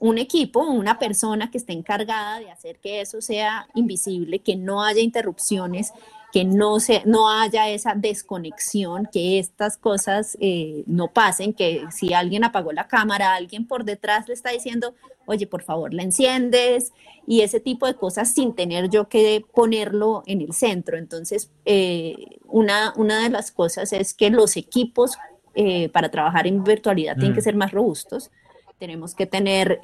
un 0.00 0.18
equipo, 0.18 0.60
una 0.60 0.98
persona 0.98 1.50
que 1.50 1.58
esté 1.58 1.72
encargada 1.72 2.40
de 2.40 2.50
hacer 2.50 2.78
que 2.80 3.00
eso 3.00 3.20
sea 3.20 3.68
invisible, 3.74 4.40
que 4.40 4.56
no 4.56 4.82
haya 4.82 5.00
interrupciones 5.00 5.92
que 6.36 6.44
no, 6.44 6.80
se, 6.80 7.00
no 7.06 7.30
haya 7.30 7.70
esa 7.70 7.94
desconexión, 7.94 9.08
que 9.10 9.38
estas 9.38 9.78
cosas 9.78 10.36
eh, 10.38 10.84
no 10.86 11.10
pasen, 11.10 11.54
que 11.54 11.84
si 11.90 12.12
alguien 12.12 12.44
apagó 12.44 12.72
la 12.72 12.88
cámara, 12.88 13.34
alguien 13.34 13.66
por 13.66 13.84
detrás 13.84 14.28
le 14.28 14.34
está 14.34 14.50
diciendo, 14.50 14.94
oye, 15.24 15.46
por 15.46 15.62
favor, 15.62 15.94
la 15.94 16.02
enciendes, 16.02 16.92
y 17.26 17.40
ese 17.40 17.58
tipo 17.58 17.86
de 17.86 17.94
cosas 17.94 18.34
sin 18.34 18.54
tener 18.54 18.90
yo 18.90 19.08
que 19.08 19.46
ponerlo 19.54 20.24
en 20.26 20.42
el 20.42 20.52
centro. 20.52 20.98
Entonces, 20.98 21.50
eh, 21.64 22.16
una, 22.44 22.92
una 22.98 23.22
de 23.22 23.30
las 23.30 23.50
cosas 23.50 23.94
es 23.94 24.12
que 24.12 24.28
los 24.28 24.58
equipos 24.58 25.16
eh, 25.54 25.88
para 25.88 26.10
trabajar 26.10 26.46
en 26.46 26.62
virtualidad 26.62 27.14
tienen 27.14 27.32
que 27.32 27.40
mm. 27.40 27.44
ser 27.44 27.56
más 27.56 27.72
robustos 27.72 28.30
tenemos 28.78 29.14
que 29.14 29.24
tener 29.24 29.80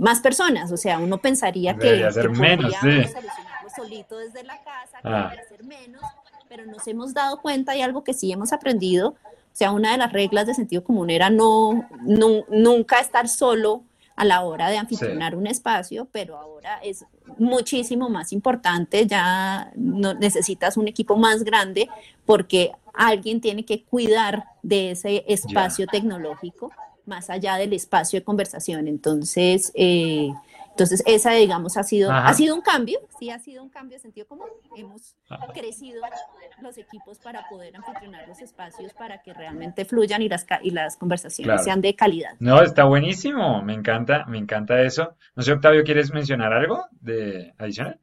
más 0.00 0.20
personas, 0.20 0.70
o 0.70 0.76
sea, 0.76 0.98
uno 0.98 1.16
pensaría 1.16 1.78
que, 1.78 2.12
ser 2.12 2.28
menos, 2.28 2.74
solito 3.74 4.18
desde 4.18 4.42
la 4.44 4.62
casa, 4.62 4.98
ah. 5.02 5.32
Menos, 5.80 6.02
pero 6.48 6.66
nos 6.66 6.86
hemos 6.86 7.14
dado 7.14 7.40
cuenta 7.40 7.76
y 7.76 7.82
algo 7.82 8.04
que 8.04 8.14
sí 8.14 8.32
hemos 8.32 8.52
aprendido, 8.52 9.10
o 9.10 9.56
sea, 9.56 9.70
una 9.70 9.92
de 9.92 9.98
las 9.98 10.12
reglas 10.12 10.46
de 10.46 10.54
sentido 10.54 10.82
común 10.82 11.10
era 11.10 11.30
no, 11.30 11.88
nunca 12.48 13.00
estar 13.00 13.28
solo 13.28 13.84
a 14.16 14.24
la 14.24 14.42
hora 14.42 14.68
de 14.68 14.78
anfitrionar 14.78 15.34
un 15.36 15.46
espacio, 15.46 16.08
pero 16.10 16.36
ahora 16.36 16.78
es 16.82 17.04
muchísimo 17.38 18.08
más 18.08 18.32
importante, 18.32 19.06
ya 19.06 19.72
no, 19.76 20.14
necesitas 20.14 20.76
un 20.76 20.88
equipo 20.88 21.16
más 21.16 21.42
grande 21.44 21.88
porque 22.24 22.72
alguien 22.92 23.40
tiene 23.40 23.64
que 23.64 23.82
cuidar 23.82 24.44
de 24.62 24.92
ese 24.92 25.24
espacio 25.26 25.86
tecnológico 25.86 26.70
más 27.06 27.30
allá 27.30 27.56
del 27.56 27.72
espacio 27.72 28.20
de 28.20 28.24
conversación. 28.24 28.88
Entonces, 28.88 29.72
eh, 29.74 30.30
entonces, 30.74 31.04
esa, 31.06 31.30
digamos, 31.30 31.76
ha 31.76 31.84
sido, 31.84 32.10
ha 32.10 32.34
sido 32.34 32.52
un 32.52 32.60
cambio, 32.60 32.98
sí 33.20 33.30
ha 33.30 33.38
sido 33.38 33.62
un 33.62 33.68
cambio 33.68 33.96
de 33.96 34.00
sentido 34.00 34.26
común. 34.26 34.48
Hemos 34.76 35.14
crecido 35.52 36.02
los 36.60 36.76
equipos 36.78 37.20
para 37.20 37.48
poder 37.48 37.76
anfitrionar 37.76 38.26
los 38.26 38.40
espacios 38.40 38.92
para 38.92 39.22
que 39.22 39.32
realmente 39.32 39.84
fluyan 39.84 40.22
y 40.22 40.28
las, 40.28 40.44
y 40.62 40.72
las 40.72 40.96
conversaciones 40.96 41.62
sean 41.62 41.80
de 41.80 41.94
calidad. 41.94 42.32
No, 42.40 42.60
está 42.60 42.82
buenísimo, 42.82 43.62
me 43.62 43.72
encanta, 43.72 44.24
me 44.26 44.36
encanta 44.36 44.82
eso. 44.82 45.14
No 45.36 45.44
sé, 45.44 45.52
Octavio, 45.52 45.84
¿quieres 45.84 46.12
mencionar 46.12 46.52
algo 46.52 46.84
de 47.00 47.54
adicional? 47.56 48.00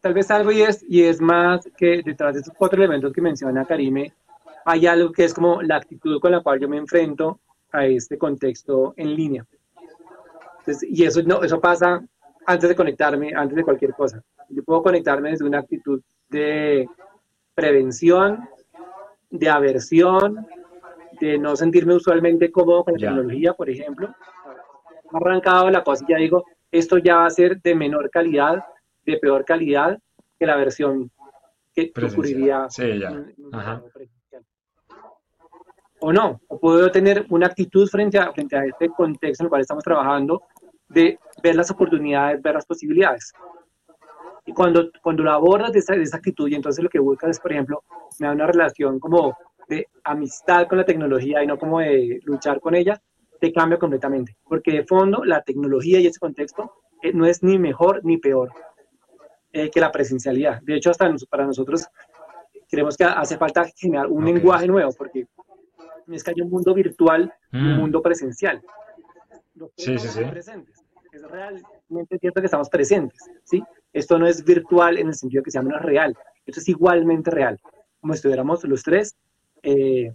tal 0.00 0.14
vez 0.14 0.30
algo 0.30 0.52
y 0.52 0.62
es, 0.62 0.82
y 0.88 1.02
es 1.02 1.20
más 1.20 1.68
que 1.76 2.02
detrás 2.02 2.32
de 2.32 2.40
esos 2.40 2.54
cuatro 2.56 2.78
elementos 2.82 3.12
que 3.12 3.20
menciona 3.20 3.66
Karime, 3.66 4.14
hay 4.64 4.86
algo 4.86 5.12
que 5.12 5.24
es 5.24 5.34
como 5.34 5.60
la 5.60 5.76
actitud 5.76 6.18
con 6.18 6.32
la 6.32 6.40
cual 6.40 6.60
yo 6.60 6.68
me 6.68 6.78
enfrento 6.78 7.40
a 7.72 7.84
este 7.84 8.16
contexto 8.16 8.94
en 8.96 9.14
línea 9.14 9.46
y 10.82 11.04
eso, 11.04 11.22
no, 11.22 11.42
eso 11.42 11.60
pasa 11.60 12.02
antes 12.46 12.68
de 12.68 12.74
conectarme, 12.74 13.32
antes 13.34 13.56
de 13.56 13.62
cualquier 13.62 13.92
cosa. 13.92 14.22
Yo 14.48 14.62
puedo 14.62 14.82
conectarme 14.82 15.30
desde 15.30 15.44
una 15.44 15.58
actitud 15.58 16.00
de 16.30 16.88
prevención, 17.54 18.48
de 19.30 19.48
aversión, 19.50 20.46
de 21.20 21.38
no 21.38 21.56
sentirme 21.56 21.94
usualmente 21.94 22.50
cómodo 22.50 22.84
con 22.84 22.94
la 22.94 23.00
tecnología, 23.00 23.52
por 23.52 23.68
ejemplo. 23.68 24.14
Arrancado 25.12 25.70
la 25.70 25.82
cosa 25.82 26.04
y 26.06 26.12
ya 26.12 26.18
digo, 26.18 26.44
esto 26.70 26.98
ya 26.98 27.16
va 27.16 27.26
a 27.26 27.30
ser 27.30 27.60
de 27.60 27.74
menor 27.74 28.10
calidad, 28.10 28.64
de 29.04 29.18
peor 29.18 29.44
calidad 29.44 29.98
que 30.38 30.46
la 30.46 30.56
versión 30.56 31.10
que 31.74 31.92
ocurriría. 32.02 32.66
Sí, 32.70 32.98
ya. 32.98 33.82
o 36.00 36.12
no, 36.12 36.40
o 36.48 36.58
puedo 36.58 36.90
tener 36.90 37.26
una 37.28 37.46
actitud 37.46 37.88
frente 37.88 38.18
a, 38.18 38.32
frente 38.32 38.56
a 38.56 38.64
este 38.64 38.88
contexto 38.88 39.42
en 39.42 39.46
el 39.46 39.48
cual 39.50 39.60
estamos 39.62 39.84
trabajando 39.84 40.42
de 40.88 41.18
ver 41.42 41.54
las 41.54 41.70
oportunidades, 41.70 42.42
ver 42.42 42.54
las 42.54 42.66
posibilidades. 42.66 43.32
Y 44.46 44.52
cuando, 44.52 44.90
cuando 45.02 45.22
lo 45.22 45.32
abordas 45.32 45.72
de 45.72 45.80
esa, 45.80 45.94
de 45.94 46.02
esa 46.02 46.16
actitud 46.16 46.48
y 46.48 46.54
entonces 46.54 46.82
lo 46.82 46.88
que 46.88 46.98
buscas 46.98 47.30
es, 47.30 47.40
por 47.40 47.52
ejemplo, 47.52 47.82
me 48.18 48.26
da 48.26 48.32
una 48.32 48.46
relación 48.46 48.98
como 48.98 49.36
de 49.68 49.86
amistad 50.04 50.66
con 50.66 50.78
la 50.78 50.86
tecnología 50.86 51.44
y 51.44 51.46
no 51.46 51.58
como 51.58 51.80
de 51.80 52.20
luchar 52.24 52.58
con 52.60 52.74
ella, 52.74 53.00
te 53.40 53.52
cambia 53.52 53.78
completamente. 53.78 54.36
Porque 54.44 54.72
de 54.72 54.84
fondo 54.84 55.22
la 55.24 55.42
tecnología 55.42 56.00
y 56.00 56.06
ese 56.06 56.18
contexto 56.18 56.72
eh, 57.02 57.12
no 57.12 57.26
es 57.26 57.42
ni 57.42 57.58
mejor 57.58 58.00
ni 58.04 58.16
peor 58.16 58.50
eh, 59.52 59.70
que 59.70 59.80
la 59.80 59.92
presencialidad. 59.92 60.62
De 60.62 60.76
hecho, 60.76 60.90
hasta 60.90 61.14
para 61.28 61.44
nosotros 61.44 61.86
creemos 62.70 62.96
que 62.96 63.04
hace 63.04 63.36
falta 63.36 63.66
generar 63.76 64.06
un 64.06 64.24
lenguaje 64.24 64.66
nuevo, 64.66 64.92
porque 64.96 65.26
es 66.10 66.24
que 66.24 66.30
hay 66.30 66.40
un 66.40 66.48
mundo 66.48 66.72
virtual 66.72 67.30
y 67.52 67.58
un 67.58 67.74
mm. 67.74 67.80
mundo 67.80 68.00
presencial. 68.00 68.62
sí, 69.76 69.98
sí, 69.98 70.08
sí. 70.08 70.24
Presentes 70.24 70.77
es 71.12 71.22
realmente 71.22 72.18
cierto 72.18 72.40
que 72.40 72.46
estamos 72.46 72.68
presentes, 72.68 73.20
¿sí? 73.44 73.62
Esto 73.92 74.18
no 74.18 74.26
es 74.26 74.44
virtual 74.44 74.98
en 74.98 75.08
el 75.08 75.14
sentido 75.14 75.42
que 75.42 75.50
sea 75.50 75.62
menos 75.62 75.82
real, 75.82 76.16
esto 76.46 76.60
es 76.60 76.68
igualmente 76.68 77.30
real, 77.30 77.58
como 78.00 78.12
si 78.12 78.18
estuviéramos 78.18 78.64
los 78.64 78.82
tres 78.82 79.16
eh, 79.62 80.12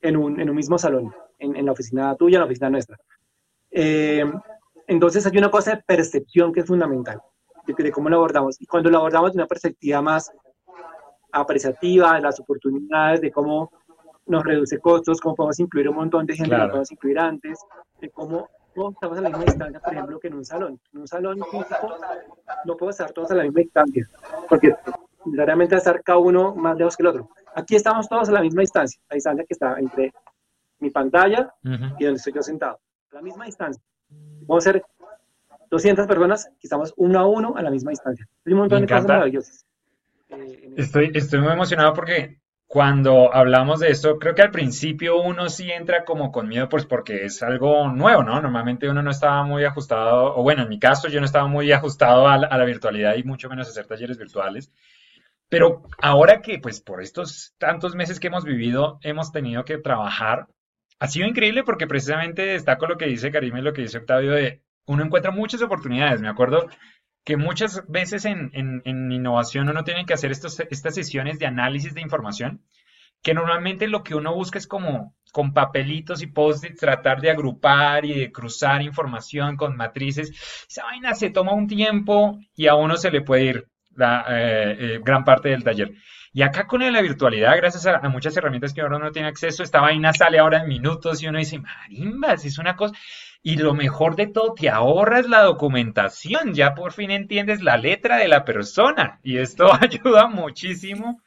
en, 0.00 0.16
un, 0.16 0.40
en, 0.40 0.50
un, 0.50 0.56
mismo 0.56 0.78
salón, 0.78 1.12
en, 1.38 1.56
en, 1.56 1.66
la 1.66 1.72
oficina 1.72 2.14
tuya, 2.16 2.36
en 2.36 2.40
la 2.40 2.46
oficina 2.46 2.70
nuestra. 2.70 2.96
Eh, 3.70 4.24
entonces 4.86 5.26
hay 5.26 5.36
una 5.38 5.50
cosa 5.50 5.76
de 5.76 5.82
percepción 5.82 6.52
que 6.52 6.60
es 6.60 6.66
fundamental, 6.66 7.20
de, 7.66 7.74
de, 7.74 7.90
cómo 7.90 8.08
lo 8.08 8.16
abordamos, 8.16 8.60
y 8.60 8.66
cuando 8.66 8.90
lo 8.90 8.98
abordamos 8.98 9.32
de 9.32 9.38
una 9.38 9.46
perspectiva 9.46 10.02
más 10.02 10.30
apreciativa 11.32 12.14
de 12.14 12.20
las 12.20 12.38
oportunidades, 12.38 13.20
de 13.20 13.32
cómo 13.32 13.70
nos 14.26 14.44
reduce 14.44 14.78
costos, 14.78 15.20
cómo 15.20 15.34
podemos 15.34 15.58
incluir 15.58 15.88
un 15.88 15.96
montón 15.96 16.26
de 16.26 16.34
gente 16.34 16.50
claro. 16.50 16.64
que 16.64 16.70
podemos 16.70 16.92
incluir 16.92 17.18
antes, 17.18 17.58
de 18.00 18.10
cómo 18.10 18.48
estamos 18.76 19.18
a 19.18 19.20
la 19.20 19.28
misma 19.28 19.44
distancia, 19.44 19.80
por 19.80 19.92
ejemplo, 19.92 20.20
que 20.20 20.28
en 20.28 20.34
un 20.34 20.44
salón. 20.44 20.80
En 20.92 21.00
un 21.00 21.08
salón 21.08 21.38
físico 21.50 21.96
no 22.64 22.76
puedo 22.76 22.90
estar 22.90 23.12
todos 23.12 23.30
a 23.30 23.34
la 23.34 23.44
misma 23.44 23.60
distancia, 23.60 24.08
porque 24.48 24.74
necesariamente 25.24 25.76
estar 25.76 26.02
cada 26.02 26.18
uno 26.18 26.54
más 26.54 26.76
lejos 26.76 26.96
que 26.96 27.02
el 27.02 27.08
otro. 27.08 27.30
Aquí 27.54 27.76
estamos 27.76 28.08
todos 28.08 28.28
a 28.28 28.32
la 28.32 28.40
misma 28.40 28.62
distancia, 28.62 29.00
la 29.08 29.14
distancia 29.14 29.44
que 29.44 29.54
está 29.54 29.78
entre 29.78 30.12
mi 30.80 30.90
pantalla 30.90 31.54
y 31.62 32.04
donde 32.04 32.14
estoy 32.14 32.32
yo 32.32 32.42
sentado. 32.42 32.80
La 33.12 33.22
misma 33.22 33.46
distancia. 33.46 33.82
Puedo 34.46 34.60
ser 34.60 34.84
200 35.70 36.06
personas 36.06 36.46
que 36.60 36.66
estamos 36.66 36.92
uno 36.96 37.18
a 37.20 37.26
uno 37.26 37.54
a 37.56 37.62
la 37.62 37.70
misma 37.70 37.90
distancia. 37.90 38.26
Hay 38.44 38.52
un 38.52 38.60
montón 38.60 38.82
de 38.82 38.88
cosas 38.88 39.06
maravillosas. 39.06 39.66
Eh, 40.30 40.74
estoy, 40.76 41.10
estoy 41.14 41.40
muy 41.40 41.52
emocionado 41.52 41.94
porque 41.94 42.38
cuando 42.74 43.32
hablamos 43.32 43.78
de 43.78 43.90
esto, 43.90 44.18
creo 44.18 44.34
que 44.34 44.42
al 44.42 44.50
principio 44.50 45.22
uno 45.22 45.48
sí 45.48 45.70
entra 45.70 46.04
como 46.04 46.32
con 46.32 46.48
miedo, 46.48 46.68
pues 46.68 46.84
porque 46.84 47.24
es 47.24 47.40
algo 47.40 47.86
nuevo, 47.86 48.24
¿no? 48.24 48.42
Normalmente 48.42 48.88
uno 48.88 49.00
no 49.00 49.12
estaba 49.12 49.44
muy 49.44 49.64
ajustado, 49.64 50.34
o 50.34 50.42
bueno, 50.42 50.64
en 50.64 50.68
mi 50.68 50.80
caso 50.80 51.06
yo 51.06 51.20
no 51.20 51.24
estaba 51.24 51.46
muy 51.46 51.70
ajustado 51.70 52.26
a 52.26 52.36
la, 52.36 52.64
virtualidad 52.64 53.14
y 53.14 53.22
mucho 53.22 53.48
menos 53.48 53.68
a 53.68 53.70
hacer 53.70 53.86
talleres 53.86 54.18
virtuales. 54.18 54.72
Pero 55.48 55.84
ahora 56.02 56.42
que, 56.42 56.58
pues 56.58 56.80
por 56.80 57.00
estos 57.00 57.54
tantos 57.58 57.94
meses 57.94 58.18
que 58.18 58.26
hemos 58.26 58.44
vivido, 58.44 58.98
hemos 59.02 59.30
tenido 59.30 59.64
que 59.64 59.78
trabajar, 59.78 60.48
ha 60.98 61.06
sido 61.06 61.28
increíble 61.28 61.62
porque 61.62 61.86
precisamente 61.86 62.42
destaco 62.42 62.88
lo 62.88 62.96
que 62.96 63.06
dice 63.06 63.30
Karim 63.30 63.54
lo 63.58 63.72
que 63.72 63.82
dice 63.82 63.98
Octavio 63.98 64.32
de 64.32 64.62
uno 64.86 65.04
encuentra 65.04 65.30
muchas 65.30 65.62
oportunidades. 65.62 66.20
Me 66.20 66.28
acuerdo 66.28 66.66
que 67.24 67.36
muchas 67.36 67.82
veces 67.88 68.26
en, 68.26 68.82
innovación 68.84 69.68
uno 69.68 69.82
tiene 69.82 70.04
que 70.04 70.14
hacer 70.14 70.30
estos, 70.30 70.60
estas 70.60 70.94
sesiones 70.94 71.38
de 71.38 71.46
análisis 71.46 71.94
de 71.94 72.02
información, 72.02 72.62
que 73.22 73.34
normalmente 73.34 73.88
lo 73.88 74.04
que 74.04 74.14
uno 74.14 74.34
busca 74.34 74.58
es 74.58 74.66
como 74.66 75.14
con 75.32 75.52
papelitos 75.52 76.22
y 76.22 76.26
post-its 76.26 76.78
tratar 76.78 77.20
de 77.20 77.30
agrupar 77.30 78.04
y 78.04 78.12
de 78.12 78.30
cruzar 78.30 78.82
información 78.82 79.56
con 79.56 79.76
matrices. 79.76 80.30
Esa 80.68 80.84
vaina 80.84 81.14
se 81.14 81.30
toma 81.30 81.54
un 81.54 81.66
tiempo 81.66 82.38
y 82.54 82.68
a 82.68 82.74
uno 82.74 82.96
se 82.96 83.10
le 83.10 83.22
puede 83.22 83.44
ir 83.44 83.66
la 83.96 84.24
eh, 84.28 84.76
eh, 84.78 85.00
gran 85.02 85.24
parte 85.24 85.48
del 85.48 85.64
taller. 85.64 85.92
Y 86.32 86.42
acá 86.42 86.66
con 86.66 86.80
la 86.80 87.00
virtualidad, 87.00 87.56
gracias 87.56 87.86
a, 87.86 88.08
muchas 88.08 88.36
herramientas 88.36 88.74
que 88.74 88.80
ahora 88.80 88.96
uno 88.96 89.12
tiene 89.12 89.28
acceso, 89.28 89.62
esta 89.62 89.80
vaina 89.80 90.12
sale 90.12 90.38
ahora 90.38 90.62
en 90.62 90.68
minutos 90.68 91.22
y 91.22 91.28
uno 91.28 91.38
dice, 91.38 91.60
marimbas, 91.60 92.44
es 92.44 92.58
una 92.58 92.74
cosa. 92.76 92.94
Y 93.46 93.58
lo 93.58 93.74
mejor 93.74 94.16
de 94.16 94.26
todo, 94.26 94.54
te 94.54 94.70
ahorras 94.70 95.28
la 95.28 95.42
documentación, 95.42 96.54
ya 96.54 96.74
por 96.74 96.92
fin 96.92 97.10
entiendes 97.10 97.60
la 97.60 97.76
letra 97.76 98.16
de 98.16 98.26
la 98.26 98.42
persona. 98.42 99.20
Y 99.22 99.36
esto 99.36 99.68
ayuda 99.80 100.28
muchísimo, 100.28 101.20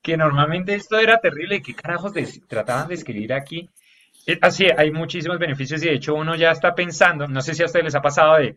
que 0.00 0.16
normalmente 0.16 0.74
esto 0.74 0.98
era 0.98 1.20
terrible, 1.20 1.60
¿qué 1.60 1.74
carajos 1.74 2.14
trataban 2.48 2.88
de 2.88 2.94
escribir 2.94 3.34
aquí? 3.34 3.68
Eh, 4.26 4.38
así, 4.40 4.66
hay 4.74 4.90
muchísimos 4.90 5.38
beneficios 5.38 5.82
y 5.82 5.88
de 5.88 5.94
hecho 5.96 6.14
uno 6.14 6.34
ya 6.36 6.52
está 6.52 6.74
pensando, 6.74 7.28
no 7.28 7.42
sé 7.42 7.52
si 7.52 7.62
a 7.62 7.66
ustedes 7.66 7.84
les 7.84 7.94
ha 7.94 8.00
pasado 8.00 8.38
de, 8.38 8.56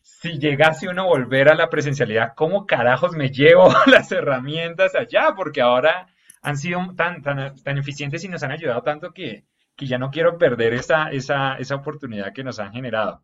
si 0.00 0.38
llegase 0.38 0.86
uno 0.88 1.02
a 1.02 1.06
volver 1.06 1.48
a 1.48 1.56
la 1.56 1.68
presencialidad, 1.68 2.34
¿cómo 2.36 2.66
carajos 2.66 3.16
me 3.16 3.30
llevo 3.30 3.68
las 3.86 4.12
herramientas 4.12 4.94
allá? 4.94 5.34
Porque 5.34 5.60
ahora 5.60 6.06
han 6.40 6.56
sido 6.56 6.80
tan, 6.96 7.20
tan, 7.20 7.56
tan 7.56 7.78
eficientes 7.78 8.22
y 8.22 8.28
nos 8.28 8.44
han 8.44 8.52
ayudado 8.52 8.82
tanto 8.82 9.12
que, 9.12 9.42
que 9.76 9.86
ya 9.86 9.98
no 9.98 10.10
quiero 10.10 10.38
perder 10.38 10.74
esa, 10.74 11.10
esa, 11.10 11.56
esa 11.56 11.74
oportunidad 11.74 12.32
que 12.32 12.44
nos 12.44 12.58
han 12.58 12.72
generado. 12.72 13.22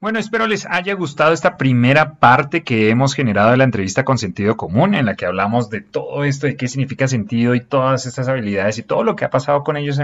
Bueno, 0.00 0.18
espero 0.18 0.46
les 0.46 0.64
haya 0.64 0.94
gustado 0.94 1.34
esta 1.34 1.58
primera 1.58 2.14
parte 2.14 2.64
que 2.64 2.88
hemos 2.88 3.12
generado 3.12 3.50
de 3.50 3.58
la 3.58 3.64
entrevista 3.64 4.02
con 4.02 4.16
sentido 4.16 4.56
común, 4.56 4.94
en 4.94 5.04
la 5.04 5.14
que 5.14 5.26
hablamos 5.26 5.68
de 5.68 5.82
todo 5.82 6.24
esto, 6.24 6.46
de 6.46 6.56
qué 6.56 6.68
significa 6.68 7.06
sentido 7.06 7.54
y 7.54 7.60
todas 7.60 8.06
estas 8.06 8.26
habilidades 8.26 8.78
y 8.78 8.82
todo 8.82 9.04
lo 9.04 9.14
que 9.14 9.26
ha 9.26 9.30
pasado 9.30 9.62
con 9.62 9.76
ellos 9.76 10.00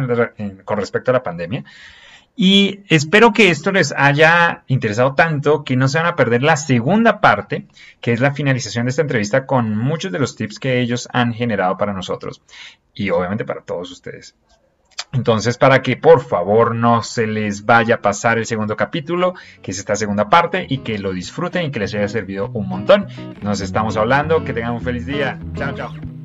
con 0.66 0.76
respecto 0.76 1.10
a 1.10 1.14
la 1.14 1.22
pandemia. 1.22 1.64
Y 2.36 2.80
espero 2.88 3.32
que 3.32 3.48
esto 3.48 3.72
les 3.72 3.94
haya 3.96 4.62
interesado 4.66 5.14
tanto 5.14 5.64
que 5.64 5.74
no 5.74 5.88
se 5.88 5.98
van 5.98 6.06
a 6.06 6.16
perder 6.16 6.42
la 6.42 6.58
segunda 6.58 7.22
parte, 7.22 7.66
que 8.02 8.12
es 8.12 8.20
la 8.20 8.34
finalización 8.34 8.84
de 8.84 8.90
esta 8.90 9.02
entrevista 9.02 9.46
con 9.46 9.76
muchos 9.76 10.12
de 10.12 10.18
los 10.18 10.36
tips 10.36 10.58
que 10.58 10.80
ellos 10.80 11.08
han 11.12 11.32
generado 11.32 11.78
para 11.78 11.94
nosotros 11.94 12.42
y 12.94 13.08
obviamente 13.08 13.46
para 13.46 13.62
todos 13.62 13.90
ustedes. 13.90 14.34
Entonces, 15.12 15.56
para 15.56 15.82
que 15.82 15.96
por 15.96 16.20
favor 16.20 16.74
no 16.74 17.02
se 17.02 17.26
les 17.26 17.64
vaya 17.64 17.96
a 17.96 18.02
pasar 18.02 18.38
el 18.38 18.44
segundo 18.44 18.76
capítulo, 18.76 19.34
que 19.62 19.70
es 19.70 19.78
esta 19.78 19.96
segunda 19.96 20.28
parte, 20.28 20.66
y 20.68 20.78
que 20.78 20.98
lo 20.98 21.12
disfruten 21.12 21.64
y 21.64 21.70
que 21.70 21.80
les 21.80 21.94
haya 21.94 22.08
servido 22.08 22.50
un 22.52 22.68
montón. 22.68 23.06
Nos 23.40 23.60
estamos 23.60 23.96
hablando, 23.96 24.44
que 24.44 24.52
tengan 24.52 24.72
un 24.72 24.82
feliz 24.82 25.06
día. 25.06 25.38
Chao, 25.54 25.74
chao. 25.74 26.15